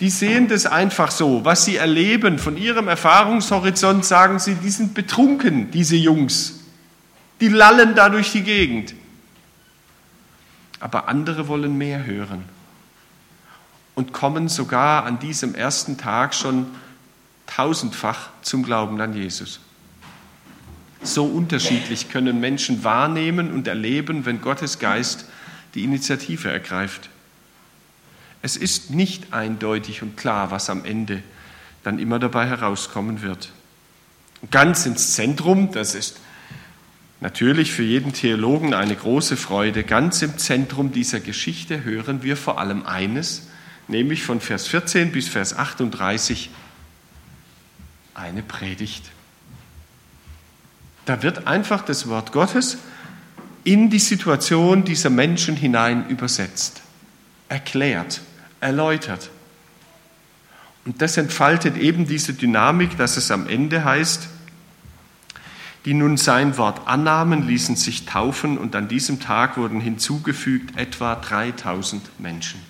Die 0.00 0.10
sehen 0.10 0.48
das 0.48 0.66
einfach 0.66 1.10
so. 1.10 1.44
Was 1.44 1.64
sie 1.64 1.76
erleben 1.76 2.38
von 2.38 2.56
ihrem 2.56 2.88
Erfahrungshorizont, 2.88 4.04
sagen 4.04 4.38
sie, 4.38 4.54
die 4.54 4.70
sind 4.70 4.94
betrunken, 4.94 5.70
diese 5.70 5.96
Jungs. 5.96 6.60
Die 7.40 7.48
lallen 7.48 7.94
da 7.94 8.08
durch 8.08 8.32
die 8.32 8.42
Gegend. 8.42 8.94
Aber 10.80 11.08
andere 11.08 11.48
wollen 11.48 11.78
mehr 11.78 12.04
hören 12.04 12.44
und 13.94 14.12
kommen 14.12 14.48
sogar 14.48 15.04
an 15.04 15.18
diesem 15.18 15.54
ersten 15.54 15.96
Tag 15.96 16.34
schon 16.34 16.66
tausendfach 17.46 18.28
zum 18.42 18.62
Glauben 18.62 19.00
an 19.00 19.14
Jesus. 19.14 19.60
So 21.02 21.24
unterschiedlich 21.24 22.10
können 22.10 22.40
Menschen 22.40 22.84
wahrnehmen 22.84 23.52
und 23.52 23.66
erleben, 23.68 24.26
wenn 24.26 24.40
Gottes 24.40 24.78
Geist 24.78 25.26
die 25.74 25.84
Initiative 25.84 26.50
ergreift. 26.50 27.08
Es 28.46 28.56
ist 28.56 28.92
nicht 28.92 29.32
eindeutig 29.32 30.02
und 30.02 30.16
klar, 30.16 30.52
was 30.52 30.70
am 30.70 30.84
Ende 30.84 31.20
dann 31.82 31.98
immer 31.98 32.20
dabei 32.20 32.46
herauskommen 32.46 33.20
wird. 33.20 33.50
Ganz 34.52 34.86
ins 34.86 35.14
Zentrum, 35.14 35.72
das 35.72 35.96
ist 35.96 36.20
natürlich 37.20 37.72
für 37.72 37.82
jeden 37.82 38.12
Theologen 38.12 38.72
eine 38.72 38.94
große 38.94 39.36
Freude, 39.36 39.82
ganz 39.82 40.22
im 40.22 40.38
Zentrum 40.38 40.92
dieser 40.92 41.18
Geschichte 41.18 41.82
hören 41.82 42.22
wir 42.22 42.36
vor 42.36 42.60
allem 42.60 42.86
eines, 42.86 43.48
nämlich 43.88 44.22
von 44.22 44.40
Vers 44.40 44.68
14 44.68 45.10
bis 45.10 45.26
Vers 45.26 45.56
38 45.56 46.48
eine 48.14 48.44
Predigt. 48.44 49.10
Da 51.04 51.20
wird 51.24 51.48
einfach 51.48 51.84
das 51.84 52.06
Wort 52.06 52.30
Gottes 52.30 52.78
in 53.64 53.90
die 53.90 53.98
Situation 53.98 54.84
dieser 54.84 55.10
Menschen 55.10 55.56
hinein 55.56 56.08
übersetzt 56.08 56.82
erklärt, 57.48 58.20
erläutert. 58.60 59.30
Und 60.84 61.02
das 61.02 61.16
entfaltet 61.16 61.76
eben 61.76 62.06
diese 62.06 62.32
Dynamik, 62.32 62.96
dass 62.96 63.16
es 63.16 63.30
am 63.30 63.48
Ende 63.48 63.84
heißt, 63.84 64.28
die 65.84 65.94
nun 65.94 66.16
sein 66.16 66.56
Wort 66.56 66.86
annahmen, 66.86 67.46
ließen 67.46 67.76
sich 67.76 68.06
taufen 68.06 68.58
und 68.58 68.74
an 68.74 68.88
diesem 68.88 69.20
Tag 69.20 69.56
wurden 69.56 69.80
hinzugefügt 69.80 70.76
etwa 70.76 71.14
3000 71.14 72.20
Menschen. 72.20 72.60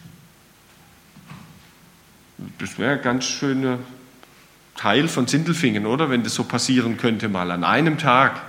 Das 2.59 2.78
wäre 2.78 2.97
ein 2.99 3.02
ganz 3.02 3.25
schöner 3.25 3.78
Teil 4.76 5.09
von 5.09 5.26
Sindelfingen, 5.26 5.87
oder? 5.87 6.11
Wenn 6.11 6.23
das 6.23 6.35
so 6.35 6.45
passieren 6.45 6.99
könnte, 6.99 7.28
mal 7.28 7.50
an 7.50 7.64
einem 7.64 7.97
Tag 7.97 8.43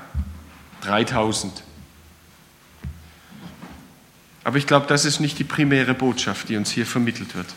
3000. 0.81 1.63
Aber 4.47 4.57
ich 4.57 4.65
glaube, 4.65 4.87
das 4.87 5.03
ist 5.03 5.19
nicht 5.19 5.39
die 5.39 5.43
primäre 5.43 5.93
Botschaft, 5.93 6.47
die 6.47 6.55
uns 6.55 6.71
hier 6.71 6.85
vermittelt 6.85 7.35
wird. 7.35 7.47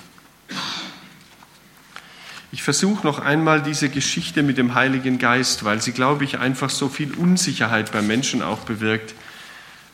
Ich 2.50 2.64
versuche 2.64 3.06
noch 3.06 3.20
einmal 3.20 3.62
diese 3.62 3.88
Geschichte 3.88 4.42
mit 4.42 4.58
dem 4.58 4.74
Heiligen 4.74 5.20
Geist, 5.20 5.62
weil 5.62 5.80
sie, 5.80 5.92
glaube 5.92 6.24
ich, 6.24 6.40
einfach 6.40 6.68
so 6.68 6.88
viel 6.88 7.14
Unsicherheit 7.14 7.92
bei 7.92 8.02
Menschen 8.02 8.42
auch 8.42 8.58
bewirkt, 8.62 9.14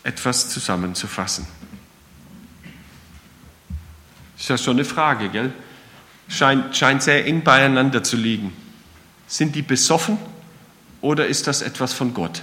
etwas 0.05 0.49
zusammenzufassen. 0.49 1.47
Ist 4.38 4.49
ja 4.49 4.57
schon 4.57 4.79
eine 4.79 4.87
Frage, 4.87 5.29
gell? 5.29 5.53
Scheint, 6.31 6.75
scheint 6.75 7.03
sehr 7.03 7.26
eng 7.26 7.45
beieinander 7.45 8.05
zu 8.05 8.17
liegen. 8.17 8.55
Sind 9.26 9.55
die 9.55 9.61
besoffen 9.61 10.17
oder 11.03 11.26
ist 11.26 11.47
das 11.47 11.61
etwas 11.61 11.93
von 11.93 12.15
Gott? 12.15 12.41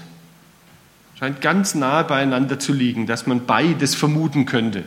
Scheint 1.23 1.39
ganz 1.39 1.73
nahe 1.73 2.03
beieinander 2.03 2.59
zu 2.59 2.73
liegen, 2.73 3.07
dass 3.07 3.27
man 3.27 3.45
beides 3.45 3.95
vermuten 3.95 4.45
könnte. 4.45 4.83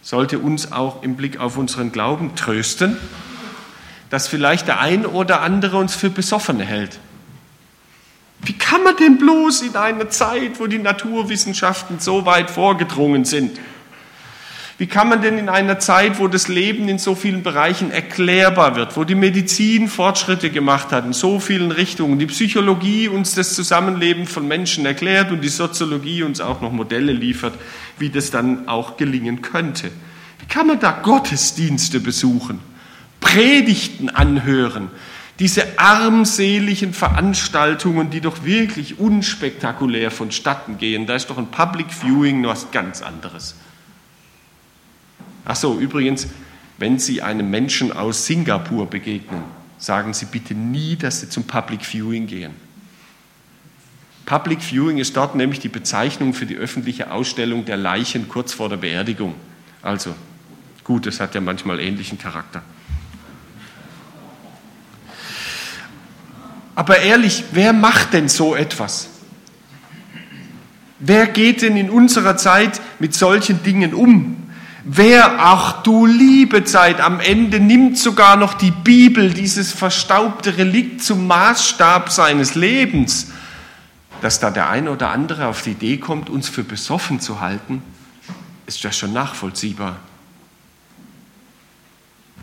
Sollte 0.00 0.38
uns 0.38 0.72
auch 0.72 1.02
im 1.02 1.16
Blick 1.16 1.38
auf 1.38 1.58
unseren 1.58 1.92
Glauben 1.92 2.34
trösten, 2.34 2.96
dass 4.08 4.26
vielleicht 4.26 4.68
der 4.68 4.80
ein 4.80 5.04
oder 5.04 5.42
andere 5.42 5.76
uns 5.76 5.94
für 5.94 6.08
Besoffene 6.08 6.64
hält. 6.64 6.98
Wie 8.40 8.54
kann 8.54 8.84
man 8.84 8.96
denn 8.96 9.18
bloß 9.18 9.60
in 9.60 9.76
einer 9.76 10.08
Zeit, 10.08 10.58
wo 10.60 10.66
die 10.66 10.78
Naturwissenschaften 10.78 12.00
so 12.00 12.24
weit 12.24 12.50
vorgedrungen 12.50 13.26
sind, 13.26 13.60
wie 14.78 14.86
kann 14.86 15.08
man 15.08 15.22
denn 15.22 15.38
in 15.38 15.48
einer 15.48 15.78
Zeit, 15.78 16.18
wo 16.18 16.28
das 16.28 16.48
Leben 16.48 16.86
in 16.88 16.98
so 16.98 17.14
vielen 17.14 17.42
Bereichen 17.42 17.90
erklärbar 17.90 18.76
wird, 18.76 18.96
wo 18.96 19.04
die 19.04 19.14
Medizin 19.14 19.88
Fortschritte 19.88 20.50
gemacht 20.50 20.92
hat 20.92 21.06
in 21.06 21.14
so 21.14 21.40
vielen 21.40 21.70
Richtungen, 21.70 22.18
die 22.18 22.26
Psychologie 22.26 23.08
uns 23.08 23.34
das 23.34 23.54
Zusammenleben 23.54 24.26
von 24.26 24.46
Menschen 24.46 24.84
erklärt 24.84 25.32
und 25.32 25.40
die 25.40 25.48
Soziologie 25.48 26.24
uns 26.24 26.42
auch 26.42 26.60
noch 26.60 26.72
Modelle 26.72 27.12
liefert, 27.12 27.54
wie 27.98 28.10
das 28.10 28.30
dann 28.30 28.68
auch 28.68 28.98
gelingen 28.98 29.40
könnte? 29.40 29.90
Wie 30.40 30.46
kann 30.46 30.66
man 30.66 30.78
da 30.78 30.90
Gottesdienste 30.90 32.00
besuchen? 32.00 32.60
Predigten 33.20 34.10
anhören, 34.10 34.90
diese 35.38 35.78
armseligen 35.78 36.92
Veranstaltungen, 36.92 38.10
die 38.10 38.20
doch 38.20 38.44
wirklich 38.44 38.98
unspektakulär 38.98 40.10
vonstatten 40.10 40.76
gehen. 40.76 41.06
Da 41.06 41.14
ist 41.14 41.30
doch 41.30 41.38
ein 41.38 41.50
Public 41.50 41.86
Viewing 41.92 42.42
noch 42.42 42.50
was 42.50 42.70
ganz 42.70 43.00
anderes. 43.00 43.54
Ach 45.46 45.54
so, 45.56 45.78
übrigens, 45.78 46.26
wenn 46.76 46.98
Sie 46.98 47.22
einem 47.22 47.48
Menschen 47.50 47.92
aus 47.92 48.26
Singapur 48.26 48.90
begegnen, 48.90 49.42
sagen 49.78 50.12
Sie 50.12 50.26
bitte 50.26 50.54
nie, 50.54 50.96
dass 50.96 51.20
Sie 51.20 51.28
zum 51.28 51.44
Public 51.44 51.84
Viewing 51.84 52.26
gehen. 52.26 52.52
Public 54.26 54.60
Viewing 54.60 54.98
ist 54.98 55.16
dort 55.16 55.36
nämlich 55.36 55.60
die 55.60 55.68
Bezeichnung 55.68 56.34
für 56.34 56.46
die 56.46 56.56
öffentliche 56.56 57.12
Ausstellung 57.12 57.64
der 57.64 57.76
Leichen 57.76 58.28
kurz 58.28 58.52
vor 58.52 58.68
der 58.68 58.76
Beerdigung. 58.76 59.36
Also, 59.82 60.16
gut, 60.82 61.06
es 61.06 61.20
hat 61.20 61.36
ja 61.36 61.40
manchmal 61.40 61.78
ähnlichen 61.78 62.18
Charakter. 62.18 62.62
Aber 66.74 66.98
ehrlich, 66.98 67.44
wer 67.52 67.72
macht 67.72 68.12
denn 68.12 68.28
so 68.28 68.56
etwas? 68.56 69.08
Wer 70.98 71.28
geht 71.28 71.62
denn 71.62 71.76
in 71.76 71.88
unserer 71.88 72.36
Zeit 72.36 72.80
mit 72.98 73.14
solchen 73.14 73.62
Dingen 73.62 73.94
um? 73.94 74.45
Wer, 74.88 75.40
ach 75.40 75.82
du 75.82 76.06
liebe 76.06 76.62
Zeit, 76.62 77.00
am 77.00 77.18
Ende 77.18 77.58
nimmt 77.58 77.98
sogar 77.98 78.36
noch 78.36 78.54
die 78.54 78.70
Bibel, 78.70 79.34
dieses 79.34 79.72
verstaubte 79.72 80.58
Relikt, 80.58 81.02
zum 81.02 81.26
Maßstab 81.26 82.08
seines 82.08 82.54
Lebens, 82.54 83.32
dass 84.20 84.38
da 84.38 84.52
der 84.52 84.70
eine 84.70 84.92
oder 84.92 85.10
andere 85.10 85.48
auf 85.48 85.62
die 85.62 85.72
Idee 85.72 85.96
kommt, 85.96 86.30
uns 86.30 86.48
für 86.48 86.62
besoffen 86.62 87.18
zu 87.18 87.40
halten, 87.40 87.82
ist 88.66 88.80
ja 88.84 88.92
schon 88.92 89.12
nachvollziehbar. 89.12 89.96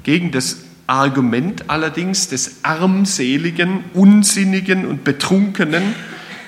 Gegen 0.03 0.33
das 0.33 0.57
Argument 0.85 1.69
allerdings 1.69 2.27
des 2.27 2.65
armseligen, 2.65 3.85
unsinnigen 3.93 4.85
und 4.85 5.05
betrunkenen 5.05 5.95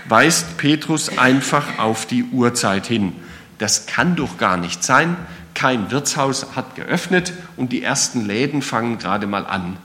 weist 0.09 0.57
Petrus 0.57 1.17
einfach 1.17 1.79
auf 1.79 2.05
die 2.05 2.25
Uhrzeit 2.25 2.85
hin. 2.85 3.13
Das 3.59 3.85
kann 3.85 4.17
doch 4.17 4.37
gar 4.37 4.57
nicht 4.57 4.83
sein. 4.83 5.15
Kein 5.55 5.89
Wirtshaus 5.89 6.55
hat 6.55 6.75
geöffnet 6.75 7.33
und 7.57 7.71
die 7.71 7.81
ersten 7.81 8.25
Läden 8.25 8.61
fangen 8.61 8.99
gerade 8.99 9.25
mal 9.25 9.47
an. 9.47 9.77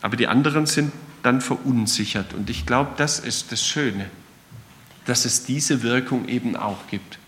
Aber 0.00 0.16
die 0.16 0.28
anderen 0.28 0.66
sind 0.66 0.92
dann 1.22 1.40
verunsichert. 1.40 2.34
Und 2.34 2.50
ich 2.50 2.66
glaube, 2.66 2.92
das 2.96 3.18
ist 3.18 3.50
das 3.50 3.64
Schöne, 3.66 4.08
dass 5.06 5.24
es 5.24 5.44
diese 5.44 5.82
Wirkung 5.82 6.28
eben 6.28 6.54
auch 6.56 6.86
gibt. 6.88 7.18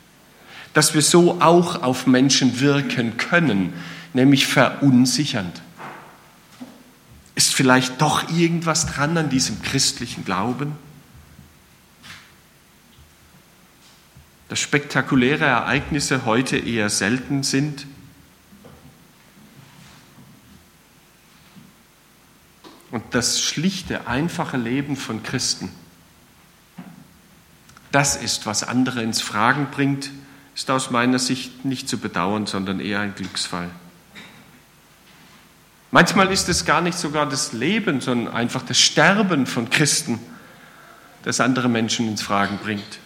Dass 0.75 0.95
wir 0.95 1.03
so 1.03 1.41
auch 1.41 1.83
auf 1.83 2.07
Menschen 2.07 2.61
wirken 2.61 3.17
können, 3.17 3.73
nämlich 4.13 4.47
verunsichernd. 4.47 5.63
Ist 7.35 7.55
vielleicht 7.55 8.01
doch 8.01 8.31
irgendwas 8.31 8.87
dran 8.87 9.17
an 9.17 9.31
diesem 9.31 9.63
christlichen 9.63 10.25
Glauben? 10.25 10.73
Dass 14.51 14.59
spektakuläre 14.59 15.45
Ereignisse 15.45 16.25
heute 16.25 16.59
eher 16.59 16.91
selten 16.91 17.45
sind? 17.45 17.87
Und 22.91 23.05
das 23.13 23.41
schlichte, 23.41 24.09
einfache 24.09 24.57
Leben 24.57 24.97
von 24.97 25.23
Christen, 25.23 25.71
das 27.93 28.17
ist, 28.17 28.45
was 28.45 28.65
andere 28.65 29.03
ins 29.03 29.23
Fragen 29.23 29.69
bringt, 29.71 30.11
ist 30.57 30.69
aus 30.69 30.91
meiner 30.91 31.21
Sicht 31.21 31.65
nicht 31.65 31.89
zu 31.89 31.99
bedauern, 31.99 32.47
sondern 32.47 32.81
eher 32.81 32.99
ein 32.99 33.15
Glücksfall. 33.15 33.71
Manchmal 35.93 36.33
ist 36.33 36.49
es 36.49 36.65
gar 36.65 36.81
nicht 36.81 36.99
sogar 36.99 37.29
das 37.29 37.53
Leben, 37.53 38.01
sondern 38.01 38.35
einfach 38.35 38.63
das 38.63 38.81
Sterben 38.81 39.47
von 39.47 39.71
Christen, 39.71 40.19
das 41.23 41.39
andere 41.39 41.69
Menschen 41.69 42.09
ins 42.09 42.23
Fragen 42.23 42.59
bringt. 42.59 42.99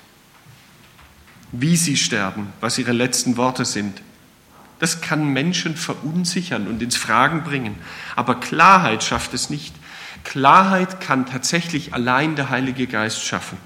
Wie 1.56 1.76
sie 1.76 1.96
sterben, 1.96 2.52
was 2.60 2.78
ihre 2.78 2.92
letzten 2.92 3.36
Worte 3.36 3.64
sind. 3.64 4.02
Das 4.80 5.00
kann 5.00 5.32
Menschen 5.32 5.76
verunsichern 5.76 6.66
und 6.66 6.82
ins 6.82 6.96
Fragen 6.96 7.44
bringen. 7.44 7.76
Aber 8.16 8.40
Klarheit 8.40 9.04
schafft 9.04 9.34
es 9.34 9.50
nicht. 9.50 9.74
Klarheit 10.24 11.00
kann 11.00 11.26
tatsächlich 11.26 11.94
allein 11.94 12.34
der 12.34 12.50
Heilige 12.50 12.86
Geist 12.86 13.24
schaffen. 13.24 13.58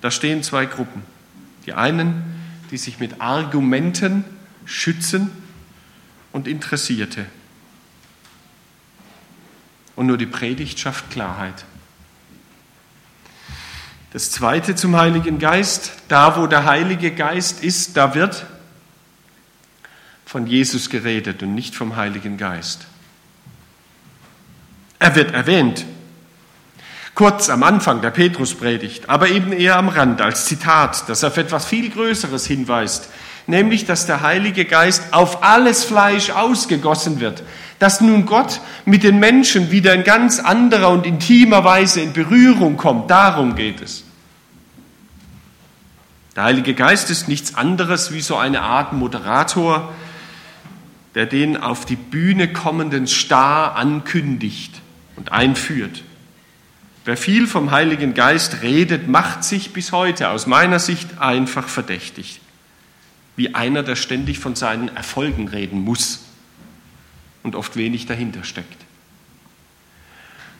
Da 0.00 0.10
stehen 0.10 0.42
zwei 0.42 0.66
Gruppen. 0.66 1.02
Die 1.66 1.74
einen, 1.74 2.24
die 2.72 2.78
sich 2.78 2.98
mit 2.98 3.20
Argumenten 3.20 4.24
schützen 4.64 5.30
und 6.32 6.48
Interessierte 6.48 7.26
und 9.94 10.06
nur 10.06 10.18
die 10.18 10.26
Predigt 10.26 10.78
schafft 10.78 11.10
Klarheit. 11.10 11.64
Das 14.12 14.30
zweite 14.30 14.74
zum 14.74 14.96
Heiligen 14.96 15.38
Geist, 15.38 15.92
da 16.08 16.36
wo 16.36 16.46
der 16.46 16.66
Heilige 16.66 17.12
Geist 17.12 17.64
ist, 17.64 17.96
da 17.96 18.14
wird 18.14 18.44
von 20.26 20.46
Jesus 20.46 20.90
geredet 20.90 21.42
und 21.42 21.54
nicht 21.54 21.74
vom 21.74 21.96
Heiligen 21.96 22.36
Geist. 22.36 22.86
Er 24.98 25.14
wird 25.16 25.32
erwähnt, 25.32 25.86
kurz 27.14 27.48
am 27.48 27.62
Anfang 27.62 28.02
der 28.02 28.10
Petruspredigt, 28.10 29.08
aber 29.08 29.28
eben 29.28 29.50
eher 29.50 29.76
am 29.76 29.88
Rand 29.88 30.20
als 30.20 30.44
Zitat, 30.44 31.08
das 31.08 31.24
auf 31.24 31.38
etwas 31.38 31.64
viel 31.64 31.88
Größeres 31.88 32.46
hinweist, 32.46 33.08
nämlich 33.46 33.86
dass 33.86 34.04
der 34.04 34.20
Heilige 34.20 34.66
Geist 34.66 35.14
auf 35.14 35.42
alles 35.42 35.84
Fleisch 35.84 36.28
ausgegossen 36.28 37.20
wird, 37.20 37.42
dass 37.82 38.00
nun 38.00 38.26
Gott 38.26 38.60
mit 38.84 39.02
den 39.02 39.18
Menschen 39.18 39.72
wieder 39.72 39.92
in 39.92 40.04
ganz 40.04 40.38
anderer 40.38 40.90
und 40.90 41.04
intimer 41.04 41.64
Weise 41.64 42.00
in 42.00 42.12
Berührung 42.12 42.76
kommt. 42.76 43.10
Darum 43.10 43.56
geht 43.56 43.80
es. 43.80 44.04
Der 46.36 46.44
Heilige 46.44 46.74
Geist 46.74 47.10
ist 47.10 47.26
nichts 47.26 47.56
anderes 47.56 48.12
wie 48.12 48.20
so 48.20 48.36
eine 48.36 48.62
Art 48.62 48.92
Moderator, 48.92 49.92
der 51.16 51.26
den 51.26 51.56
auf 51.56 51.84
die 51.84 51.96
Bühne 51.96 52.52
kommenden 52.52 53.08
Star 53.08 53.74
ankündigt 53.74 54.80
und 55.16 55.32
einführt. 55.32 56.04
Wer 57.04 57.16
viel 57.16 57.48
vom 57.48 57.72
Heiligen 57.72 58.14
Geist 58.14 58.62
redet, 58.62 59.08
macht 59.08 59.42
sich 59.42 59.72
bis 59.72 59.90
heute 59.90 60.28
aus 60.28 60.46
meiner 60.46 60.78
Sicht 60.78 61.18
einfach 61.18 61.66
verdächtig, 61.66 62.40
wie 63.34 63.56
einer, 63.56 63.82
der 63.82 63.96
ständig 63.96 64.38
von 64.38 64.54
seinen 64.54 64.86
Erfolgen 64.94 65.48
reden 65.48 65.80
muss 65.80 66.20
und 67.42 67.54
oft 67.54 67.76
wenig 67.76 68.06
dahinter 68.06 68.44
steckt. 68.44 68.84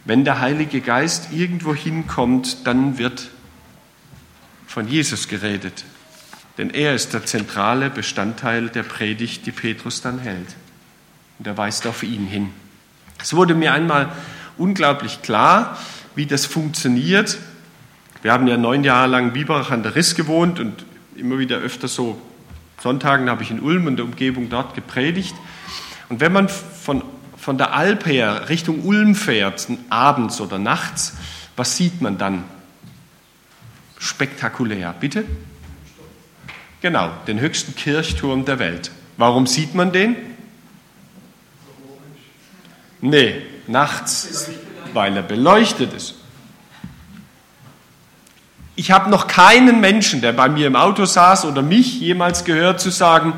Wenn 0.05 0.25
der 0.25 0.41
Heilige 0.41 0.81
Geist 0.81 1.33
irgendwo 1.33 1.75
hinkommt, 1.75 2.67
dann 2.67 2.99
wird 2.99 3.31
von 4.67 4.89
Jesus 4.89 5.29
geredet. 5.29 5.85
Denn 6.59 6.71
er 6.71 6.95
ist 6.95 7.13
der 7.13 7.25
zentrale 7.25 7.89
Bestandteil 7.89 8.69
der 8.69 8.83
Predigt, 8.83 9.47
die 9.47 9.53
Petrus 9.53 10.01
dann 10.01 10.19
hält. 10.19 10.57
Und 11.39 11.47
er 11.47 11.57
weist 11.57 11.87
auf 11.87 12.03
ihn 12.03 12.27
hin. 12.27 12.51
Es 13.21 13.35
wurde 13.35 13.55
mir 13.55 13.73
einmal 13.73 14.13
unglaublich 14.59 15.23
klar, 15.23 15.79
wie 16.15 16.27
das 16.27 16.47
funktioniert. 16.47 17.39
Wir 18.23 18.33
haben 18.33 18.47
ja 18.47 18.57
neun 18.57 18.85
Jahre 18.85 19.09
lang 19.09 19.29
in 19.29 19.33
Biberach 19.33 19.71
an 19.71 19.83
der 19.83 19.95
Riss 19.95 20.15
gewohnt 20.15 20.59
und 20.59 20.85
immer 21.17 21.39
wieder 21.39 21.59
öfter 21.59 21.89
so 21.89 22.21
Sonntagen 22.83 23.31
habe 23.31 23.45
ich 23.45 23.51
in 23.53 23.61
Ulm 23.61 23.87
und 23.87 23.97
der 23.97 24.05
Umgebung 24.05 24.51
dort 24.51 24.75
gepredigt. 24.75 25.35
Und 26.13 26.21
wenn 26.21 26.33
man 26.33 26.51
von, 26.51 27.03
von 27.39 27.57
der 27.57 27.73
Alp 27.73 28.05
her 28.05 28.51
Richtung 28.51 28.85
Ulm 28.85 29.15
fährt, 29.15 29.67
abends 29.89 30.43
oder 30.43 30.59
nachts, 30.59 31.15
was 31.57 31.79
sieht 31.79 32.03
man 32.03 32.19
dann? 32.19 32.45
Spektakulär. 33.99 34.95
Bitte? 35.01 35.25
Genau, 36.83 37.11
den 37.27 37.41
höchsten 37.41 37.75
Kirchturm 37.75 38.45
der 38.45 38.59
Welt. 38.59 38.91
Warum 39.17 39.47
sieht 39.47 39.75
man 39.75 39.91
den? 39.91 40.15
Nee, 43.01 43.41
nachts, 43.67 44.51
weil 44.93 45.17
er 45.17 45.23
beleuchtet 45.23 45.95
ist. 45.95 46.17
Ich 48.77 48.91
habe 48.91 49.09
noch 49.09 49.29
keinen 49.29 49.81
Menschen, 49.81 50.21
der 50.21 50.35
bei 50.35 50.51
mir 50.51 50.67
im 50.67 50.77
Auto 50.77 51.07
saß 51.07 51.47
oder 51.47 51.63
mich 51.63 52.01
jemals 52.01 52.45
gehört 52.45 52.83
zu 52.83 52.91
sagen, 52.91 53.33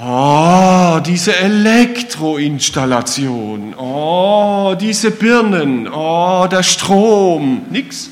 oh, 0.00 1.00
diese 1.04 1.36
Elektroinstallation, 1.36 3.74
oh, 3.74 4.76
diese 4.78 5.10
Birnen, 5.10 5.88
oh, 5.88 6.46
der 6.50 6.62
Strom, 6.62 7.66
nix. 7.70 8.08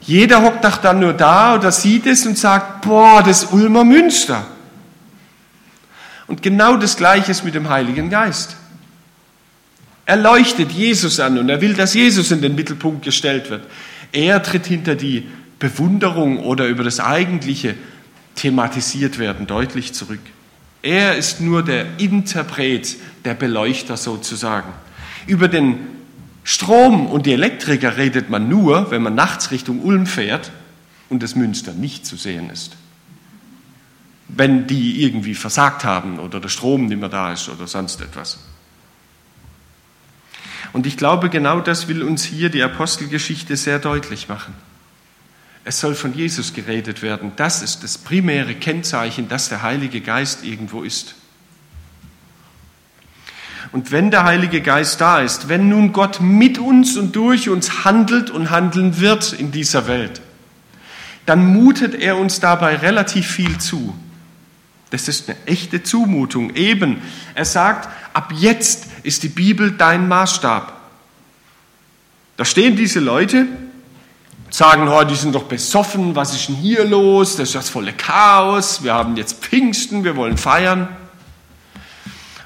Jeder 0.00 0.42
hockt 0.42 0.64
doch 0.64 0.78
dann 0.78 0.98
nur 1.00 1.12
da 1.12 1.54
oder 1.54 1.70
sieht 1.70 2.06
es 2.06 2.24
und 2.26 2.38
sagt, 2.38 2.80
boah, 2.82 3.22
das 3.22 3.52
Ulmer 3.52 3.84
Münster. 3.84 4.46
Und 6.26 6.42
genau 6.42 6.76
das 6.76 6.96
Gleiche 6.96 7.30
ist 7.30 7.44
mit 7.44 7.54
dem 7.54 7.68
Heiligen 7.68 8.10
Geist. 8.10 8.56
Er 10.06 10.16
leuchtet 10.16 10.72
Jesus 10.72 11.20
an 11.20 11.38
und 11.38 11.48
er 11.48 11.60
will, 11.60 11.74
dass 11.74 11.94
Jesus 11.94 12.32
in 12.32 12.40
den 12.40 12.56
Mittelpunkt 12.56 13.04
gestellt 13.04 13.50
wird. 13.50 13.62
Er 14.10 14.42
tritt 14.42 14.66
hinter 14.66 14.96
die 14.96 15.28
Bewunderung 15.60 16.38
oder 16.38 16.66
über 16.66 16.82
das 16.82 16.98
Eigentliche 16.98 17.76
thematisiert 18.34 19.18
werden 19.18 19.46
deutlich 19.46 19.92
zurück. 19.92 20.20
Er 20.82 21.16
ist 21.16 21.40
nur 21.40 21.62
der 21.62 21.98
Interpret, 21.98 22.96
der 23.24 23.34
Beleuchter 23.34 23.96
sozusagen. 23.96 24.72
Über 25.26 25.48
den 25.48 25.78
Strom 26.42 27.06
und 27.06 27.26
die 27.26 27.32
Elektriker 27.32 27.96
redet 27.96 28.30
man 28.30 28.48
nur, 28.48 28.90
wenn 28.90 29.02
man 29.02 29.14
nachts 29.14 29.50
Richtung 29.50 29.82
Ulm 29.82 30.06
fährt 30.06 30.50
und 31.10 31.22
das 31.22 31.34
Münster 31.34 31.72
nicht 31.72 32.06
zu 32.06 32.16
sehen 32.16 32.48
ist. 32.50 32.76
Wenn 34.28 34.66
die 34.66 35.02
irgendwie 35.02 35.34
versagt 35.34 35.84
haben 35.84 36.18
oder 36.18 36.40
der 36.40 36.48
Strom 36.48 36.86
nicht 36.86 36.98
mehr 36.98 37.08
da 37.08 37.32
ist 37.32 37.48
oder 37.48 37.66
sonst 37.66 38.00
etwas. 38.00 38.38
Und 40.72 40.86
ich 40.86 40.96
glaube, 40.96 41.30
genau 41.30 41.60
das 41.60 41.88
will 41.88 42.02
uns 42.02 42.24
hier 42.24 42.48
die 42.48 42.62
Apostelgeschichte 42.62 43.56
sehr 43.56 43.80
deutlich 43.80 44.28
machen. 44.28 44.54
Es 45.64 45.80
soll 45.80 45.94
von 45.94 46.14
Jesus 46.14 46.54
geredet 46.54 47.02
werden. 47.02 47.32
Das 47.36 47.62
ist 47.62 47.82
das 47.84 47.98
primäre 47.98 48.54
Kennzeichen, 48.54 49.28
dass 49.28 49.48
der 49.48 49.62
Heilige 49.62 50.00
Geist 50.00 50.44
irgendwo 50.44 50.82
ist. 50.82 51.14
Und 53.72 53.92
wenn 53.92 54.10
der 54.10 54.24
Heilige 54.24 54.62
Geist 54.62 55.00
da 55.00 55.20
ist, 55.20 55.48
wenn 55.48 55.68
nun 55.68 55.92
Gott 55.92 56.20
mit 56.20 56.58
uns 56.58 56.96
und 56.96 57.14
durch 57.14 57.48
uns 57.48 57.84
handelt 57.84 58.30
und 58.30 58.50
handeln 58.50 59.00
wird 59.00 59.32
in 59.32 59.52
dieser 59.52 59.86
Welt, 59.86 60.20
dann 61.26 61.46
mutet 61.52 61.94
er 61.94 62.16
uns 62.16 62.40
dabei 62.40 62.76
relativ 62.76 63.26
viel 63.28 63.58
zu. 63.58 63.94
Das 64.90 65.06
ist 65.06 65.28
eine 65.28 65.38
echte 65.46 65.84
Zumutung. 65.84 66.56
Eben, 66.56 67.00
er 67.34 67.44
sagt, 67.44 67.88
ab 68.12 68.32
jetzt 68.36 68.86
ist 69.04 69.22
die 69.22 69.28
Bibel 69.28 69.70
dein 69.70 70.08
Maßstab. 70.08 70.76
Da 72.36 72.44
stehen 72.44 72.74
diese 72.74 72.98
Leute, 72.98 73.46
sagen, 74.50 74.88
oh, 74.88 75.04
die 75.04 75.14
sind 75.14 75.34
doch 75.34 75.44
besoffen, 75.44 76.14
was 76.14 76.34
ist 76.34 76.48
denn 76.48 76.56
hier 76.56 76.84
los? 76.84 77.36
Das 77.36 77.48
ist 77.48 77.54
das 77.54 77.70
volle 77.70 77.92
Chaos, 77.92 78.82
wir 78.82 78.94
haben 78.94 79.16
jetzt 79.16 79.42
Pfingsten, 79.44 80.04
wir 80.04 80.16
wollen 80.16 80.36
feiern. 80.36 80.88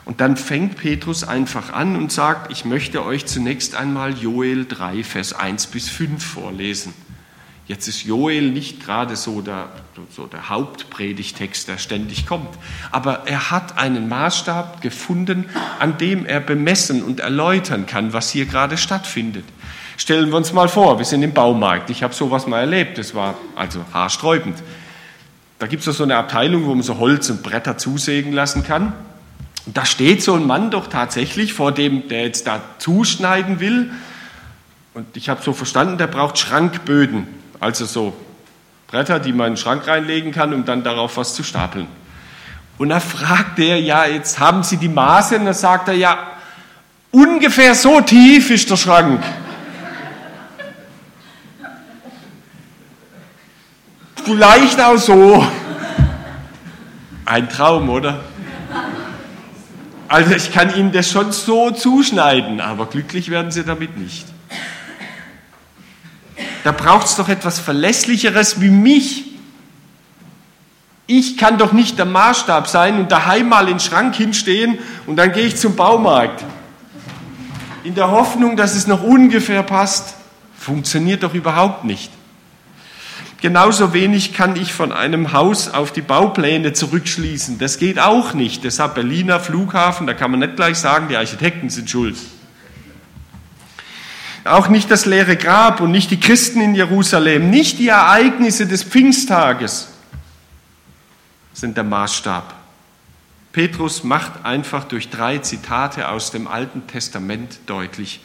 Und 0.04 0.20
dann 0.20 0.36
fängt 0.36 0.76
Petrus 0.76 1.24
einfach 1.24 1.72
an 1.72 1.96
und 1.96 2.12
sagt, 2.12 2.52
ich 2.52 2.66
möchte 2.66 3.04
euch 3.04 3.24
zunächst 3.24 3.74
einmal 3.74 4.12
Joel 4.12 4.66
3, 4.66 5.02
Vers 5.02 5.32
1 5.32 5.68
bis 5.68 5.88
5 5.88 6.22
vorlesen. 6.22 6.92
Jetzt 7.66 7.88
ist 7.88 8.04
Joel 8.04 8.50
nicht 8.50 8.84
gerade 8.84 9.16
so 9.16 9.40
der, 9.40 9.70
so 10.10 10.26
der 10.26 10.50
Hauptpredigtext, 10.50 11.66
der 11.66 11.78
ständig 11.78 12.26
kommt, 12.26 12.50
aber 12.90 13.26
er 13.26 13.50
hat 13.50 13.78
einen 13.78 14.06
Maßstab 14.06 14.82
gefunden, 14.82 15.46
an 15.78 15.96
dem 15.96 16.26
er 16.26 16.40
bemessen 16.40 17.02
und 17.02 17.20
erläutern 17.20 17.86
kann, 17.86 18.12
was 18.12 18.30
hier 18.30 18.44
gerade 18.44 18.76
stattfindet. 18.76 19.46
Stellen 19.96 20.30
wir 20.30 20.36
uns 20.36 20.52
mal 20.52 20.68
vor, 20.68 20.98
wir 20.98 21.04
sind 21.04 21.22
im 21.22 21.32
Baumarkt. 21.32 21.90
Ich 21.90 22.02
habe 22.02 22.14
sowas 22.14 22.46
mal 22.46 22.60
erlebt, 22.60 22.98
das 22.98 23.14
war 23.14 23.34
also 23.54 23.80
haarsträubend. 23.92 24.58
Da 25.58 25.66
gibt 25.66 25.86
es 25.86 25.96
so 25.96 26.02
eine 26.02 26.16
Abteilung, 26.16 26.66
wo 26.66 26.74
man 26.74 26.82
so 26.82 26.98
Holz 26.98 27.30
und 27.30 27.42
Bretter 27.42 27.78
zusägen 27.78 28.32
lassen 28.32 28.64
kann. 28.64 28.92
Und 29.66 29.76
da 29.76 29.86
steht 29.86 30.22
so 30.22 30.34
ein 30.34 30.46
Mann 30.46 30.70
doch 30.70 30.88
tatsächlich 30.88 31.54
vor 31.54 31.72
dem, 31.72 32.08
der 32.08 32.22
jetzt 32.22 32.46
da 32.46 32.60
zuschneiden 32.78 33.60
will. 33.60 33.90
Und 34.94 35.16
ich 35.16 35.28
habe 35.28 35.42
so 35.42 35.52
verstanden, 35.52 35.96
der 35.96 36.06
braucht 36.06 36.38
Schrankböden, 36.38 37.26
also 37.60 37.84
so 37.84 38.14
Bretter, 38.88 39.20
die 39.20 39.32
man 39.32 39.48
in 39.48 39.52
den 39.54 39.56
Schrank 39.56 39.86
reinlegen 39.86 40.32
kann, 40.32 40.52
um 40.52 40.64
dann 40.64 40.84
darauf 40.84 41.16
was 41.16 41.34
zu 41.34 41.42
stapeln. 41.42 41.86
Und 42.76 42.88
da 42.88 43.00
fragt 43.00 43.58
er, 43.58 43.80
ja, 43.80 44.06
jetzt 44.06 44.38
haben 44.40 44.62
Sie 44.64 44.76
die 44.76 44.88
Maße? 44.88 45.38
Und 45.38 45.46
dann 45.46 45.54
sagt 45.54 45.88
er, 45.88 45.94
ja, 45.94 46.18
ungefähr 47.10 47.74
so 47.74 48.00
tief 48.00 48.50
ist 48.50 48.70
der 48.70 48.76
Schrank. 48.76 49.22
Vielleicht 54.24 54.80
auch 54.80 54.96
so. 54.96 55.46
Ein 57.26 57.48
Traum, 57.48 57.90
oder? 57.90 58.20
Also 60.08 60.34
ich 60.34 60.52
kann 60.52 60.74
Ihnen 60.74 60.92
das 60.92 61.10
schon 61.10 61.32
so 61.32 61.70
zuschneiden, 61.70 62.60
aber 62.60 62.86
glücklich 62.86 63.30
werden 63.30 63.50
Sie 63.50 63.64
damit 63.64 63.98
nicht. 63.98 64.26
Da 66.62 66.72
braucht 66.72 67.06
es 67.06 67.16
doch 67.16 67.28
etwas 67.28 67.58
Verlässlicheres 67.58 68.60
wie 68.60 68.70
mich. 68.70 69.24
Ich 71.06 71.36
kann 71.36 71.58
doch 71.58 71.72
nicht 71.72 71.98
der 71.98 72.06
Maßstab 72.06 72.66
sein 72.66 72.98
und 72.98 73.12
daheim 73.12 73.50
mal 73.50 73.64
in 73.64 73.74
den 73.74 73.80
Schrank 73.80 74.14
hinstehen 74.14 74.78
und 75.06 75.16
dann 75.16 75.32
gehe 75.32 75.44
ich 75.44 75.56
zum 75.56 75.76
Baumarkt. 75.76 76.42
In 77.82 77.94
der 77.94 78.10
Hoffnung, 78.10 78.56
dass 78.56 78.74
es 78.74 78.86
noch 78.86 79.02
ungefähr 79.02 79.62
passt. 79.62 80.14
Funktioniert 80.58 81.22
doch 81.22 81.34
überhaupt 81.34 81.84
nicht. 81.84 82.10
Genauso 83.44 83.92
wenig 83.92 84.32
kann 84.32 84.56
ich 84.56 84.72
von 84.72 84.90
einem 84.90 85.34
Haus 85.34 85.68
auf 85.68 85.92
die 85.92 86.00
Baupläne 86.00 86.72
zurückschließen. 86.72 87.58
Das 87.58 87.76
geht 87.76 87.98
auch 87.98 88.32
nicht. 88.32 88.64
Deshalb 88.64 88.94
Berliner 88.94 89.38
Flughafen, 89.38 90.06
da 90.06 90.14
kann 90.14 90.30
man 90.30 90.40
nicht 90.40 90.56
gleich 90.56 90.78
sagen, 90.78 91.08
die 91.08 91.16
Architekten 91.18 91.68
sind 91.68 91.90
schuld. 91.90 92.16
Auch 94.44 94.68
nicht 94.68 94.90
das 94.90 95.04
leere 95.04 95.36
Grab 95.36 95.82
und 95.82 95.90
nicht 95.90 96.10
die 96.10 96.18
Christen 96.18 96.62
in 96.62 96.74
Jerusalem, 96.74 97.50
nicht 97.50 97.78
die 97.78 97.88
Ereignisse 97.88 98.66
des 98.66 98.82
Pfingsttages 98.82 99.88
sind 101.52 101.76
der 101.76 101.84
Maßstab. 101.84 102.54
Petrus 103.52 104.04
macht 104.04 104.46
einfach 104.46 104.84
durch 104.84 105.10
drei 105.10 105.36
Zitate 105.36 106.08
aus 106.08 106.30
dem 106.30 106.48
Alten 106.48 106.86
Testament 106.86 107.58
deutlich, 107.66 108.20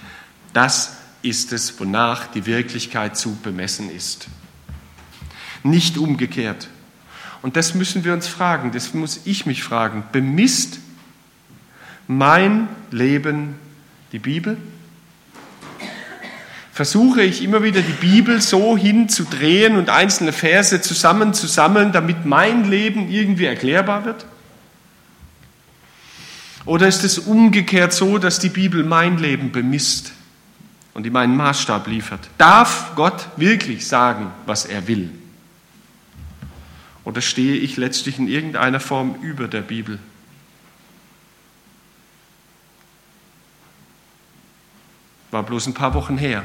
das 0.54 0.96
ist 1.24 1.52
es, 1.52 1.78
wonach 1.78 2.28
die 2.28 2.46
Wirklichkeit 2.46 3.18
zu 3.18 3.36
bemessen 3.44 3.94
ist 3.94 4.30
nicht 5.63 5.98
umgekehrt. 5.98 6.69
Und 7.41 7.56
das 7.56 7.74
müssen 7.74 8.04
wir 8.04 8.13
uns 8.13 8.28
fragen, 8.28 8.72
das 8.72 8.93
muss 8.93 9.22
ich 9.26 9.45
mich 9.45 9.63
fragen. 9.63 10.04
Bemisst 10.12 10.80
mein 12.08 12.67
Leben 12.91 13.56
die 14.12 14.19
Bibel? 14.19 14.58
Versuche 16.74 17.22
ich 17.22 17.43
immer 17.43 17.62
wieder 17.62 17.82
die 17.82 17.91
Bibel 17.91 18.41
so 18.41 18.78
hinzudrehen 18.78 19.76
und 19.76 19.89
einzelne 19.89 20.32
Verse 20.32 20.82
zusammenzusammeln, 20.82 21.91
damit 21.91 22.26
mein 22.26 22.69
Leben 22.69 23.10
irgendwie 23.10 23.45
erklärbar 23.45 24.06
wird? 24.06 24.26
Oder 26.65 26.88
ist 26.88 27.04
es 27.04 27.19
umgekehrt 27.19 27.93
so, 27.93 28.17
dass 28.17 28.39
die 28.39 28.50
Bibel 28.50 28.84
mein 28.84 29.17
Leben 29.17 29.52
bemisst 29.52 30.13
und 30.93 31.06
ihm 31.06 31.15
einen 31.15 31.36
Maßstab 31.36 31.88
liefert? 31.88 32.30
Darf 32.38 32.91
Gott 32.95 33.28
wirklich 33.38 33.88
sagen, 33.88 34.32
was 34.45 34.65
er 34.65 34.88
will? 34.88 35.10
Oder 37.04 37.22
stehe 37.22 37.56
ich 37.56 37.78
letztlich 37.78 38.20
in 38.20 38.28
irgendeiner 38.28 38.80
Form 38.80 39.16
über 39.22 39.48
der 39.48 39.62
Bibel? 39.62 40.00
War 45.32 45.44
bloß 45.44 45.68
ein 45.68 45.74
paar 45.74 45.94
Wochen 45.94 46.18
her. 46.18 46.44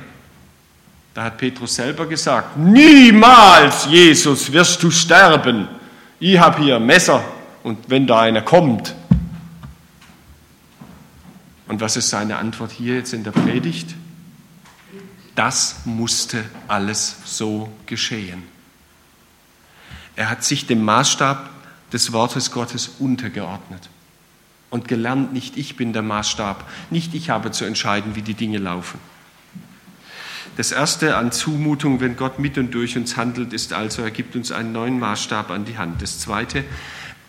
Da 1.15 1.25
hat 1.25 1.39
Petrus 1.39 1.77
selber 1.77 2.07
gesagt, 2.07 2.57
niemals, 2.57 3.87
Jesus, 3.87 4.53
wirst 4.53 4.83
du 4.83 4.91
sterben. 4.91 5.69
Ich 6.19 6.39
habe 6.39 6.63
hier 6.63 6.77
ein 6.77 6.87
Messer 6.87 7.25
und 7.63 7.89
wenn 7.89 8.07
da 8.07 8.21
einer 8.21 8.43
kommt. 8.43 8.95
Und 11.69 11.81
was 11.81 11.97
ist 11.97 12.11
seine 12.11 12.37
Antwort 12.37 12.73
hier 12.73 12.97
jetzt 12.97 13.13
in 13.15 13.25
der 13.25 13.31
Predigt? 13.31 13.95
Das 15.35 15.77
musste 15.85 16.45
alles 16.69 17.17
so 17.25 17.69
geschehen. 17.87 18.54
Er 20.17 20.31
hat 20.31 20.45
sich 20.45 20.67
dem 20.67 20.85
Maßstab 20.85 21.51
des 21.93 22.13
Wortes 22.13 22.51
Gottes 22.53 22.93
untergeordnet 22.99 23.89
und 24.71 24.89
gelernt, 24.89 25.33
nicht 25.33 25.57
ich 25.57 25.77
bin 25.77 25.93
der 25.93 26.03
Maßstab, 26.03 26.69
nicht 26.91 27.15
ich 27.15 27.31
habe 27.31 27.51
zu 27.51 27.65
entscheiden, 27.65 28.17
wie 28.17 28.23
die 28.23 28.35
Dinge 28.35 28.59
laufen. 28.59 28.99
Das 30.57 30.71
erste 30.71 31.17
an 31.17 31.33
Zumutung, 31.33 32.01
wenn 32.01 32.17
Gott 32.17 32.39
mit 32.39 32.59
und 32.59 32.73
durch 32.73 32.97
uns 32.97 33.17
handelt, 33.17 33.53
ist 33.53 33.73
also, 33.73 34.03
er 34.03 34.13
gibt 34.13 34.37
uns 34.37 34.53
einen 34.53 34.73
neuen 34.73 35.01
Maßstab 35.01 35.51
an 35.51 35.65
die 35.65 35.79
Hand. 35.79 36.01
Das 36.01 36.21
zweite, 36.21 36.65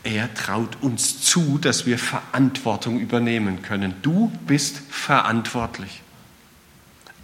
er 0.04 0.32
traut 0.36 0.78
uns 0.82 1.22
zu, 1.22 1.58
dass 1.58 1.88
wir 1.88 1.98
Verantwortung 1.98 3.00
übernehmen 3.00 3.64
können. 3.64 3.96
Du 4.04 4.32
bist 4.46 4.80
verantwortlich. 4.90 6.04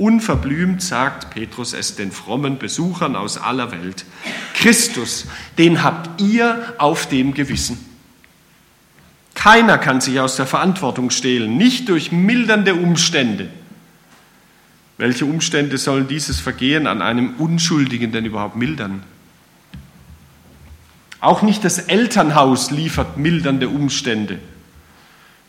Unverblümt 0.01 0.81
sagt 0.81 1.29
Petrus 1.29 1.73
es 1.73 1.95
den 1.95 2.11
frommen 2.11 2.57
Besuchern 2.57 3.15
aus 3.15 3.37
aller 3.37 3.71
Welt. 3.71 4.03
Christus, 4.55 5.27
den 5.59 5.83
habt 5.83 6.19
ihr 6.19 6.73
auf 6.79 7.07
dem 7.07 7.35
Gewissen. 7.35 7.77
Keiner 9.35 9.77
kann 9.77 10.01
sich 10.01 10.19
aus 10.19 10.37
der 10.37 10.47
Verantwortung 10.47 11.11
stehlen, 11.11 11.55
nicht 11.55 11.87
durch 11.87 12.11
mildernde 12.11 12.73
Umstände. 12.73 13.49
Welche 14.97 15.25
Umstände 15.25 15.77
sollen 15.77 16.07
dieses 16.07 16.39
Vergehen 16.39 16.87
an 16.87 17.03
einem 17.03 17.35
Unschuldigen 17.35 18.11
denn 18.11 18.25
überhaupt 18.25 18.55
mildern? 18.55 19.03
Auch 21.19 21.43
nicht 21.43 21.63
das 21.63 21.77
Elternhaus 21.77 22.71
liefert 22.71 23.17
mildernde 23.17 23.69
Umstände. 23.69 24.39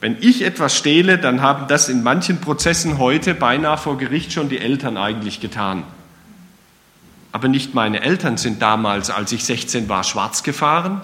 Wenn 0.03 0.19
ich 0.21 0.43
etwas 0.43 0.77
stehle, 0.77 1.17
dann 1.17 1.43
haben 1.43 1.69
das 1.69 1.89
in 1.89 2.03
manchen 2.03 2.41
Prozessen 2.41 2.99
heute 2.99 3.35
beinahe 3.35 3.79
vor 3.79 3.97
Gericht 3.97 4.33
schon 4.33 4.49
die 4.49 4.59
Eltern 4.59 4.97
eigentlich 4.97 5.41
getan. 5.41 5.85
Aber 7.31 7.47
nicht 7.47 7.73
meine 7.75 8.03
Eltern 8.03 8.37
sind 8.37 8.61
damals, 8.61 9.11
als 9.11 9.31
ich 9.31 9.45
16 9.45 9.89
war, 9.89 10.03
schwarz 10.03 10.43
gefahren. 10.43 11.01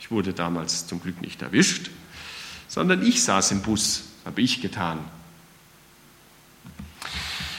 Ich 0.00 0.10
wurde 0.10 0.32
damals 0.32 0.86
zum 0.86 1.02
Glück 1.02 1.20
nicht 1.20 1.42
erwischt, 1.42 1.90
sondern 2.66 3.06
ich 3.06 3.22
saß 3.22 3.52
im 3.52 3.60
Bus, 3.60 4.04
habe 4.24 4.40
ich 4.40 4.62
getan. 4.62 4.98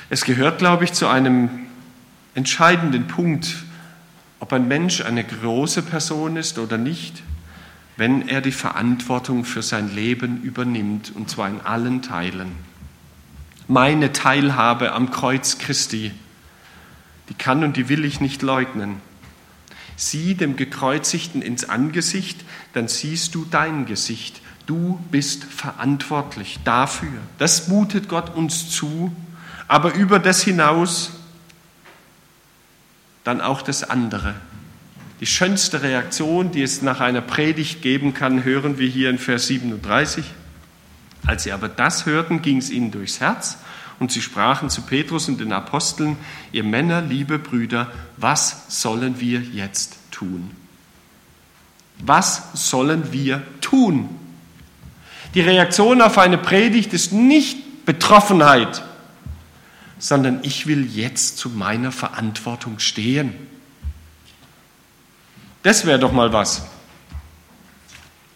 Es 0.09 0.25
gehört, 0.25 0.57
glaube 0.57 0.83
ich, 0.83 0.93
zu 0.93 1.07
einem 1.07 1.49
entscheidenden 2.33 3.07
Punkt 3.07 3.55
ob 4.39 4.53
ein 4.53 4.67
Mensch 4.67 5.01
eine 5.01 5.23
große 5.23 5.81
Person 5.81 6.37
ist 6.37 6.59
oder 6.59 6.77
nicht, 6.77 7.23
wenn 7.97 8.27
er 8.27 8.41
die 8.41 8.51
Verantwortung 8.51 9.45
für 9.45 9.61
sein 9.61 9.93
Leben 9.93 10.41
übernimmt, 10.41 11.11
und 11.15 11.29
zwar 11.29 11.49
in 11.49 11.61
allen 11.61 12.01
Teilen. 12.01 12.51
Meine 13.67 14.11
Teilhabe 14.13 14.91
am 14.91 15.11
Kreuz 15.11 15.57
Christi, 15.57 16.11
die 17.29 17.33
kann 17.33 17.63
und 17.63 17.77
die 17.77 17.89
will 17.89 18.05
ich 18.05 18.21
nicht 18.21 18.41
leugnen. 18.41 19.01
Sieh 19.95 20.35
dem 20.35 20.57
Gekreuzigten 20.57 21.41
ins 21.41 21.67
Angesicht, 21.67 22.43
dann 22.73 22.87
siehst 22.87 23.33
du 23.33 23.45
dein 23.49 23.85
Gesicht. 23.85 24.41
Du 24.65 24.99
bist 25.09 25.45
verantwortlich 25.45 26.59
dafür. 26.63 27.17
Das 27.37 27.69
mutet 27.69 28.09
Gott 28.09 28.35
uns 28.35 28.69
zu, 28.69 29.15
aber 29.67 29.93
über 29.93 30.19
das 30.19 30.43
hinaus 30.43 31.11
dann 33.23 33.41
auch 33.41 33.61
das 33.61 33.83
andere. 33.89 34.35
Die 35.21 35.25
schönste 35.25 35.81
Reaktion, 35.81 36.51
die 36.51 36.61
es 36.61 36.81
nach 36.81 36.99
einer 36.99 37.21
Predigt 37.21 37.81
geben 37.81 38.13
kann, 38.13 38.43
hören 38.43 38.77
wir 38.77 38.89
hier 38.89 39.09
in 39.09 39.17
Vers 39.17 39.47
37. 39.47 40.25
Als 41.25 41.43
sie 41.43 41.53
aber 41.53 41.69
das 41.69 42.05
hörten, 42.05 42.41
ging 42.41 42.57
es 42.57 42.69
ihnen 42.69 42.91
durchs 42.91 43.21
Herz 43.21 43.57
und 43.99 44.11
sie 44.11 44.21
sprachen 44.21 44.69
zu 44.69 44.81
Petrus 44.81 45.29
und 45.29 45.39
den 45.39 45.53
Aposteln, 45.53 46.17
ihr 46.51 46.63
Männer, 46.63 47.01
liebe 47.01 47.39
Brüder, 47.39 47.91
was 48.17 48.81
sollen 48.81 49.19
wir 49.21 49.39
jetzt 49.39 49.97
tun? 50.11 50.51
Was 51.99 52.49
sollen 52.53 53.13
wir 53.13 53.41
tun? 53.61 54.09
Die 55.33 55.41
Reaktion 55.41 56.01
auf 56.01 56.17
eine 56.17 56.37
Predigt 56.37 56.93
ist 56.93 57.13
nicht 57.13 57.85
Betroffenheit, 57.85 58.83
sondern 59.97 60.39
ich 60.43 60.67
will 60.67 60.85
jetzt 60.85 61.37
zu 61.37 61.49
meiner 61.49 61.91
Verantwortung 61.91 62.79
stehen. 62.79 63.33
Das 65.65 65.83
wäre 65.83 65.97
doch 65.97 66.11
mal 66.11 66.31
was. 66.31 66.61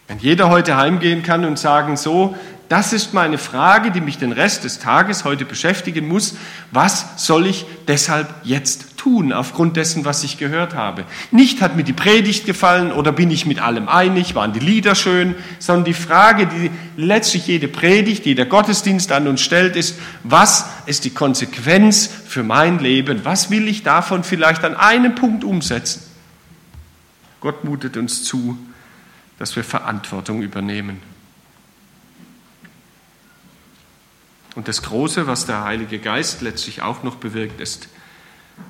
Wenn 0.08 0.18
jeder 0.18 0.48
heute 0.48 0.76
heimgehen 0.76 1.22
kann 1.22 1.44
und 1.44 1.60
sagen, 1.60 1.96
so, 1.96 2.34
das 2.68 2.92
ist 2.92 3.14
meine 3.14 3.38
Frage, 3.38 3.92
die 3.92 4.00
mich 4.00 4.18
den 4.18 4.32
Rest 4.32 4.64
des 4.64 4.80
Tages 4.80 5.22
heute 5.22 5.44
beschäftigen 5.44 6.08
muss. 6.08 6.34
Was 6.72 7.24
soll 7.24 7.46
ich 7.46 7.66
deshalb 7.86 8.34
jetzt 8.42 8.96
tun, 8.96 9.32
aufgrund 9.32 9.76
dessen, 9.76 10.04
was 10.04 10.24
ich 10.24 10.38
gehört 10.38 10.74
habe? 10.74 11.04
Nicht 11.30 11.62
hat 11.62 11.76
mir 11.76 11.84
die 11.84 11.92
Predigt 11.92 12.46
gefallen 12.46 12.90
oder 12.90 13.12
bin 13.12 13.30
ich 13.30 13.46
mit 13.46 13.62
allem 13.62 13.88
einig, 13.88 14.34
waren 14.34 14.52
die 14.52 14.58
Lieder 14.58 14.96
schön, 14.96 15.36
sondern 15.60 15.84
die 15.84 15.94
Frage, 15.94 16.48
die 16.48 16.72
letztlich 16.96 17.46
jede 17.46 17.68
Predigt, 17.68 18.26
jeder 18.26 18.44
Gottesdienst 18.44 19.12
an 19.12 19.28
uns 19.28 19.40
stellt, 19.40 19.76
ist, 19.76 20.00
was 20.24 20.66
ist 20.86 21.04
die 21.04 21.10
Konsequenz 21.10 22.10
für 22.26 22.42
mein 22.42 22.80
Leben? 22.80 23.24
Was 23.24 23.50
will 23.50 23.68
ich 23.68 23.84
davon 23.84 24.24
vielleicht 24.24 24.64
an 24.64 24.74
einem 24.74 25.14
Punkt 25.14 25.44
umsetzen? 25.44 26.09
Gott 27.40 27.64
mutet 27.64 27.96
uns 27.96 28.24
zu, 28.24 28.58
dass 29.38 29.56
wir 29.56 29.64
Verantwortung 29.64 30.42
übernehmen. 30.42 31.00
Und 34.54 34.68
das 34.68 34.82
Große, 34.82 35.26
was 35.26 35.46
der 35.46 35.64
Heilige 35.64 35.98
Geist 35.98 36.42
letztlich 36.42 36.82
auch 36.82 37.02
noch 37.02 37.16
bewirkt, 37.16 37.60
ist, 37.60 37.88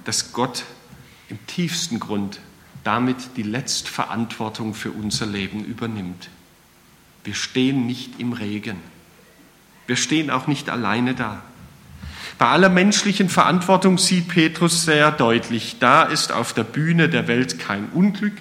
dass 0.04 0.32
Gott 0.32 0.64
im 1.28 1.44
tiefsten 1.46 1.98
Grund 1.98 2.38
damit 2.84 3.36
die 3.36 3.42
Letztverantwortung 3.42 4.74
für 4.74 4.90
unser 4.90 5.26
Leben 5.26 5.64
übernimmt. 5.64 6.28
Wir 7.24 7.34
stehen 7.34 7.86
nicht 7.86 8.18
im 8.20 8.32
Regen. 8.32 8.78
Wir 9.86 9.96
stehen 9.96 10.30
auch 10.30 10.46
nicht 10.46 10.70
alleine 10.70 11.14
da. 11.14 11.42
Bei 12.38 12.46
aller 12.46 12.70
menschlichen 12.70 13.28
Verantwortung 13.28 13.98
sieht 13.98 14.28
Petrus 14.28 14.84
sehr 14.84 15.10
deutlich, 15.10 15.76
da 15.78 16.04
ist 16.04 16.32
auf 16.32 16.54
der 16.54 16.64
Bühne 16.64 17.10
der 17.10 17.28
Welt 17.28 17.58
kein 17.58 17.90
Unglück, 17.90 18.32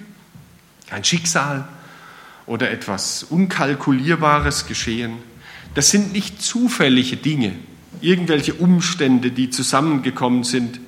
kein 0.90 1.04
Schicksal 1.04 1.66
oder 2.46 2.70
etwas 2.70 3.22
Unkalkulierbares 3.22 4.66
geschehen, 4.66 5.18
das 5.74 5.90
sind 5.90 6.12
nicht 6.12 6.42
zufällige 6.42 7.16
Dinge, 7.16 7.54
irgendwelche 8.00 8.54
Umstände, 8.54 9.30
die 9.30 9.50
zusammengekommen 9.50 10.42
sind, 10.42 10.80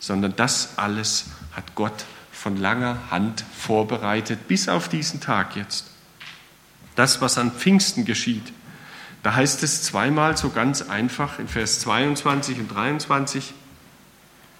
sondern 0.00 0.34
das 0.36 0.76
alles 0.76 1.26
hat 1.52 1.74
Gott 1.76 2.04
von 2.32 2.56
langer 2.56 2.98
Hand 3.10 3.44
vorbereitet, 3.56 4.48
bis 4.48 4.68
auf 4.68 4.88
diesen 4.88 5.20
Tag 5.20 5.56
jetzt. 5.56 5.86
Das, 6.96 7.20
was 7.20 7.38
an 7.38 7.52
Pfingsten 7.52 8.04
geschieht, 8.04 8.52
da 9.22 9.34
heißt 9.34 9.62
es 9.62 9.82
zweimal 9.82 10.36
so 10.36 10.50
ganz 10.50 10.82
einfach 10.82 11.38
in 11.38 11.48
Vers 11.48 11.80
22 11.80 12.58
und 12.58 12.68
23, 12.68 13.54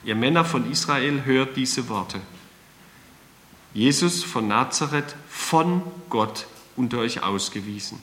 ihr 0.05 0.15
Männer 0.15 0.45
von 0.45 0.71
Israel 0.71 1.25
hört 1.25 1.57
diese 1.57 1.89
Worte. 1.89 2.21
Jesus 3.79 4.25
von 4.25 4.49
Nazareth 4.49 5.15
von 5.29 5.83
Gott 6.11 6.47
unter 6.77 6.99
euch 6.99 7.23
ausgewiesen 7.23 7.99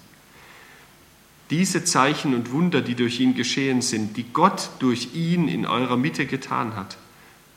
diese 1.49 1.83
Zeichen 1.83 2.33
und 2.33 2.51
Wunder, 2.51 2.81
die 2.81 2.95
durch 2.95 3.19
ihn 3.19 3.35
geschehen 3.35 3.81
sind, 3.81 4.17
die 4.17 4.23
Gott 4.23 4.69
durch 4.79 5.13
ihn 5.13 5.47
in 5.47 5.65
eurer 5.65 5.97
Mitte 5.97 6.25
getan 6.25 6.75
hat, 6.75 6.97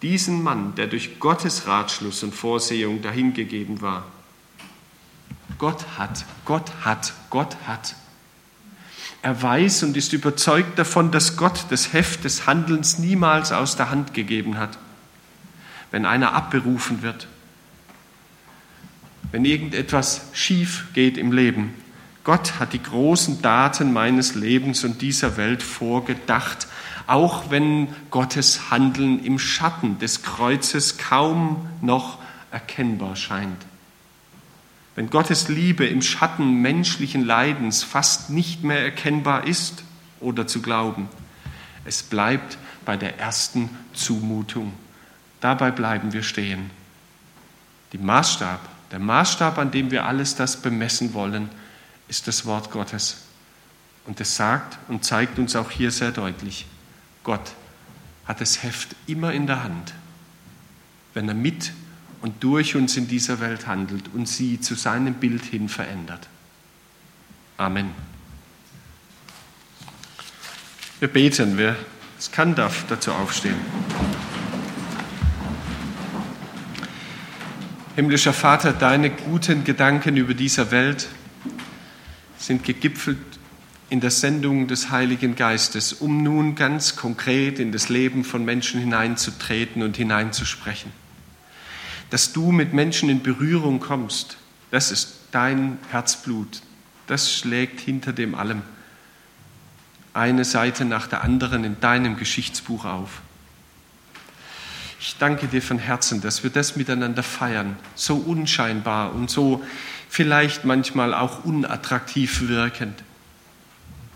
diesen 0.02 0.42
Mann, 0.42 0.74
der 0.74 0.86
durch 0.86 1.18
Gottes 1.18 1.66
Ratschluss 1.66 2.22
und 2.22 2.34
Vorsehung 2.34 3.00
dahingegeben 3.02 3.80
war. 3.80 4.04
Gott 5.56 5.84
hat, 5.96 6.24
Gott 6.44 6.70
hat, 6.84 7.14
Gott 7.30 7.56
hat. 7.66 7.96
Er 9.22 9.42
weiß 9.42 9.82
und 9.82 9.96
ist 9.96 10.12
überzeugt 10.12 10.78
davon, 10.78 11.10
dass 11.10 11.36
Gott 11.36 11.64
das 11.70 11.92
Heft 11.92 12.22
des 12.24 12.46
Handelns 12.46 12.98
niemals 12.98 13.50
aus 13.50 13.76
der 13.76 13.90
Hand 13.90 14.14
gegeben 14.14 14.58
hat. 14.58 14.78
Wenn 15.90 16.04
einer 16.04 16.34
abberufen 16.34 17.02
wird, 17.02 17.26
wenn 19.32 19.44
irgendetwas 19.44 20.22
schief 20.32 20.86
geht 20.94 21.18
im 21.18 21.32
Leben, 21.32 21.74
Gott 22.24 22.58
hat 22.58 22.72
die 22.74 22.82
großen 22.82 23.40
Daten 23.40 23.92
meines 23.92 24.34
Lebens 24.34 24.84
und 24.84 25.00
dieser 25.00 25.36
Welt 25.36 25.62
vorgedacht, 25.62 26.66
auch 27.06 27.50
wenn 27.50 27.88
Gottes 28.10 28.70
Handeln 28.70 29.24
im 29.24 29.38
Schatten 29.38 29.98
des 29.98 30.22
Kreuzes 30.22 30.98
kaum 30.98 31.66
noch 31.80 32.18
erkennbar 32.50 33.16
scheint. 33.16 33.64
Wenn 34.94 35.08
Gottes 35.08 35.48
Liebe 35.48 35.86
im 35.86 36.02
Schatten 36.02 36.60
menschlichen 36.60 37.24
Leidens 37.24 37.82
fast 37.82 38.30
nicht 38.30 38.62
mehr 38.64 38.82
erkennbar 38.82 39.46
ist 39.46 39.84
oder 40.20 40.46
zu 40.46 40.60
glauben, 40.60 41.08
es 41.84 42.02
bleibt 42.02 42.58
bei 42.84 42.96
der 42.96 43.18
ersten 43.18 43.70
Zumutung. 43.94 44.74
Dabei 45.40 45.70
bleiben 45.70 46.12
wir 46.12 46.22
stehen. 46.22 46.70
Die 47.92 47.98
Maßstab, 47.98 48.60
der 48.90 48.98
Maßstab, 48.98 49.58
an 49.58 49.70
dem 49.70 49.90
wir 49.90 50.06
alles 50.06 50.34
das 50.34 50.60
bemessen 50.60 51.14
wollen, 51.14 51.50
ist 52.08 52.26
das 52.26 52.46
Wort 52.46 52.70
Gottes. 52.70 53.24
Und 54.06 54.20
es 54.20 54.36
sagt 54.36 54.78
und 54.88 55.04
zeigt 55.04 55.38
uns 55.38 55.54
auch 55.54 55.70
hier 55.70 55.90
sehr 55.90 56.12
deutlich, 56.12 56.66
Gott 57.22 57.52
hat 58.26 58.40
das 58.40 58.62
Heft 58.62 58.96
immer 59.06 59.32
in 59.32 59.46
der 59.46 59.62
Hand. 59.62 59.92
Wenn 61.12 61.28
er 61.28 61.34
mit 61.34 61.72
und 62.22 62.42
durch 62.42 62.74
uns 62.74 62.96
in 62.96 63.08
dieser 63.08 63.40
Welt 63.40 63.66
handelt 63.66 64.08
und 64.14 64.26
sie 64.28 64.60
zu 64.60 64.74
seinem 64.74 65.14
Bild 65.14 65.44
hin 65.44 65.68
verändert. 65.68 66.28
Amen. 67.56 67.90
Wir 71.00 71.08
beten, 71.08 71.56
wer 71.56 71.76
es 72.18 72.30
kann, 72.32 72.54
darf 72.54 72.84
dazu 72.88 73.12
aufstehen. 73.12 73.56
Himmlischer 77.98 78.32
Vater, 78.32 78.72
deine 78.72 79.10
guten 79.10 79.64
Gedanken 79.64 80.16
über 80.16 80.32
diese 80.32 80.70
Welt 80.70 81.08
sind 82.38 82.62
gegipfelt 82.62 83.18
in 83.90 83.98
der 83.98 84.12
Sendung 84.12 84.68
des 84.68 84.92
Heiligen 84.92 85.34
Geistes, 85.34 85.94
um 85.94 86.22
nun 86.22 86.54
ganz 86.54 86.94
konkret 86.94 87.58
in 87.58 87.72
das 87.72 87.88
Leben 87.88 88.22
von 88.22 88.44
Menschen 88.44 88.78
hineinzutreten 88.78 89.82
und 89.82 89.96
hineinzusprechen. 89.96 90.92
Dass 92.10 92.32
du 92.32 92.52
mit 92.52 92.72
Menschen 92.72 93.08
in 93.08 93.20
Berührung 93.20 93.80
kommst, 93.80 94.36
das 94.70 94.92
ist 94.92 95.16
dein 95.32 95.78
Herzblut, 95.90 96.62
das 97.08 97.32
schlägt 97.32 97.80
hinter 97.80 98.12
dem 98.12 98.36
allem 98.36 98.62
eine 100.14 100.44
Seite 100.44 100.84
nach 100.84 101.08
der 101.08 101.24
anderen 101.24 101.64
in 101.64 101.80
deinem 101.80 102.16
Geschichtsbuch 102.16 102.84
auf. 102.84 103.22
Ich 105.00 105.16
danke 105.18 105.46
dir 105.46 105.62
von 105.62 105.78
Herzen, 105.78 106.20
dass 106.20 106.42
wir 106.42 106.50
das 106.50 106.74
miteinander 106.74 107.22
feiern, 107.22 107.76
so 107.94 108.16
unscheinbar 108.16 109.14
und 109.14 109.30
so 109.30 109.62
vielleicht 110.08 110.64
manchmal 110.64 111.14
auch 111.14 111.44
unattraktiv 111.44 112.48
wirkend. 112.48 113.02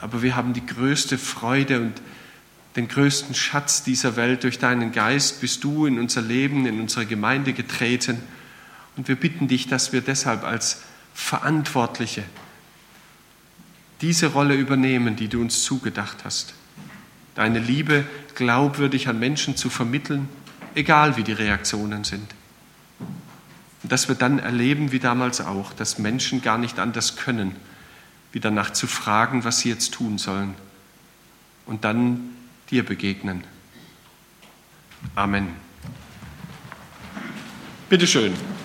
Aber 0.01 0.23
wir 0.23 0.35
haben 0.35 0.53
die 0.53 0.67
größte 0.67 1.19
Freude 1.19 1.81
und 1.81 2.03
den 2.75 2.89
größten 2.89 3.35
Schatz 3.35 3.85
dieser 3.85 4.17
Welt 4.17 4.45
durch 4.45 4.59
deinen 4.59 4.93
Geist 4.93 5.41
bist 5.41 5.63
du 5.63 5.87
in 5.87 5.99
unser 5.99 6.23
Leben, 6.23 6.67
in 6.67 6.81
unsere 6.81 7.07
Gemeinde 7.07 7.53
getreten. 7.53 8.21
Und 8.97 9.09
wir 9.09 9.17
bitten 9.17 9.47
dich, 9.47 9.69
dass 9.69 9.93
wir 9.93 10.01
deshalb 10.01 10.43
als 10.43 10.83
Verantwortliche 11.15 12.25
diese 14.01 14.29
Rolle 14.29 14.55
übernehmen, 14.55 15.15
die 15.15 15.29
du 15.29 15.41
uns 15.41 15.63
zugedacht 15.63 16.25
hast. 16.25 16.55
Deine 17.35 17.61
Liebe 17.61 18.05
glaubwürdig 18.35 19.09
an 19.09 19.19
Menschen 19.19 19.57
zu 19.57 19.71
vermitteln, 19.71 20.29
egal 20.75 21.17
wie 21.17 21.23
die 21.23 21.33
Reaktionen 21.33 22.05
sind. 22.05 22.35
Und 23.83 23.91
dass 23.91 24.09
wir 24.09 24.15
dann 24.15 24.39
erleben, 24.39 24.93
wie 24.93 24.99
damals 24.99 25.41
auch, 25.41 25.73
dass 25.73 25.99
Menschen 25.99 26.43
gar 26.43 26.59
nicht 26.59 26.79
anders 26.79 27.17
können, 27.17 27.57
wie 28.33 28.41
danach 28.41 28.71
zu 28.71 28.87
fragen, 28.87 29.45
was 29.45 29.61
sie 29.61 29.69
jetzt 29.69 29.95
tun 29.95 30.19
sollen. 30.19 30.55
Und 31.67 31.85
dann 31.85 32.31
dir 32.71 32.85
begegnen. 32.85 33.45
Amen. 35.15 35.49
Bitteschön. 37.89 38.35
schön. 38.35 38.62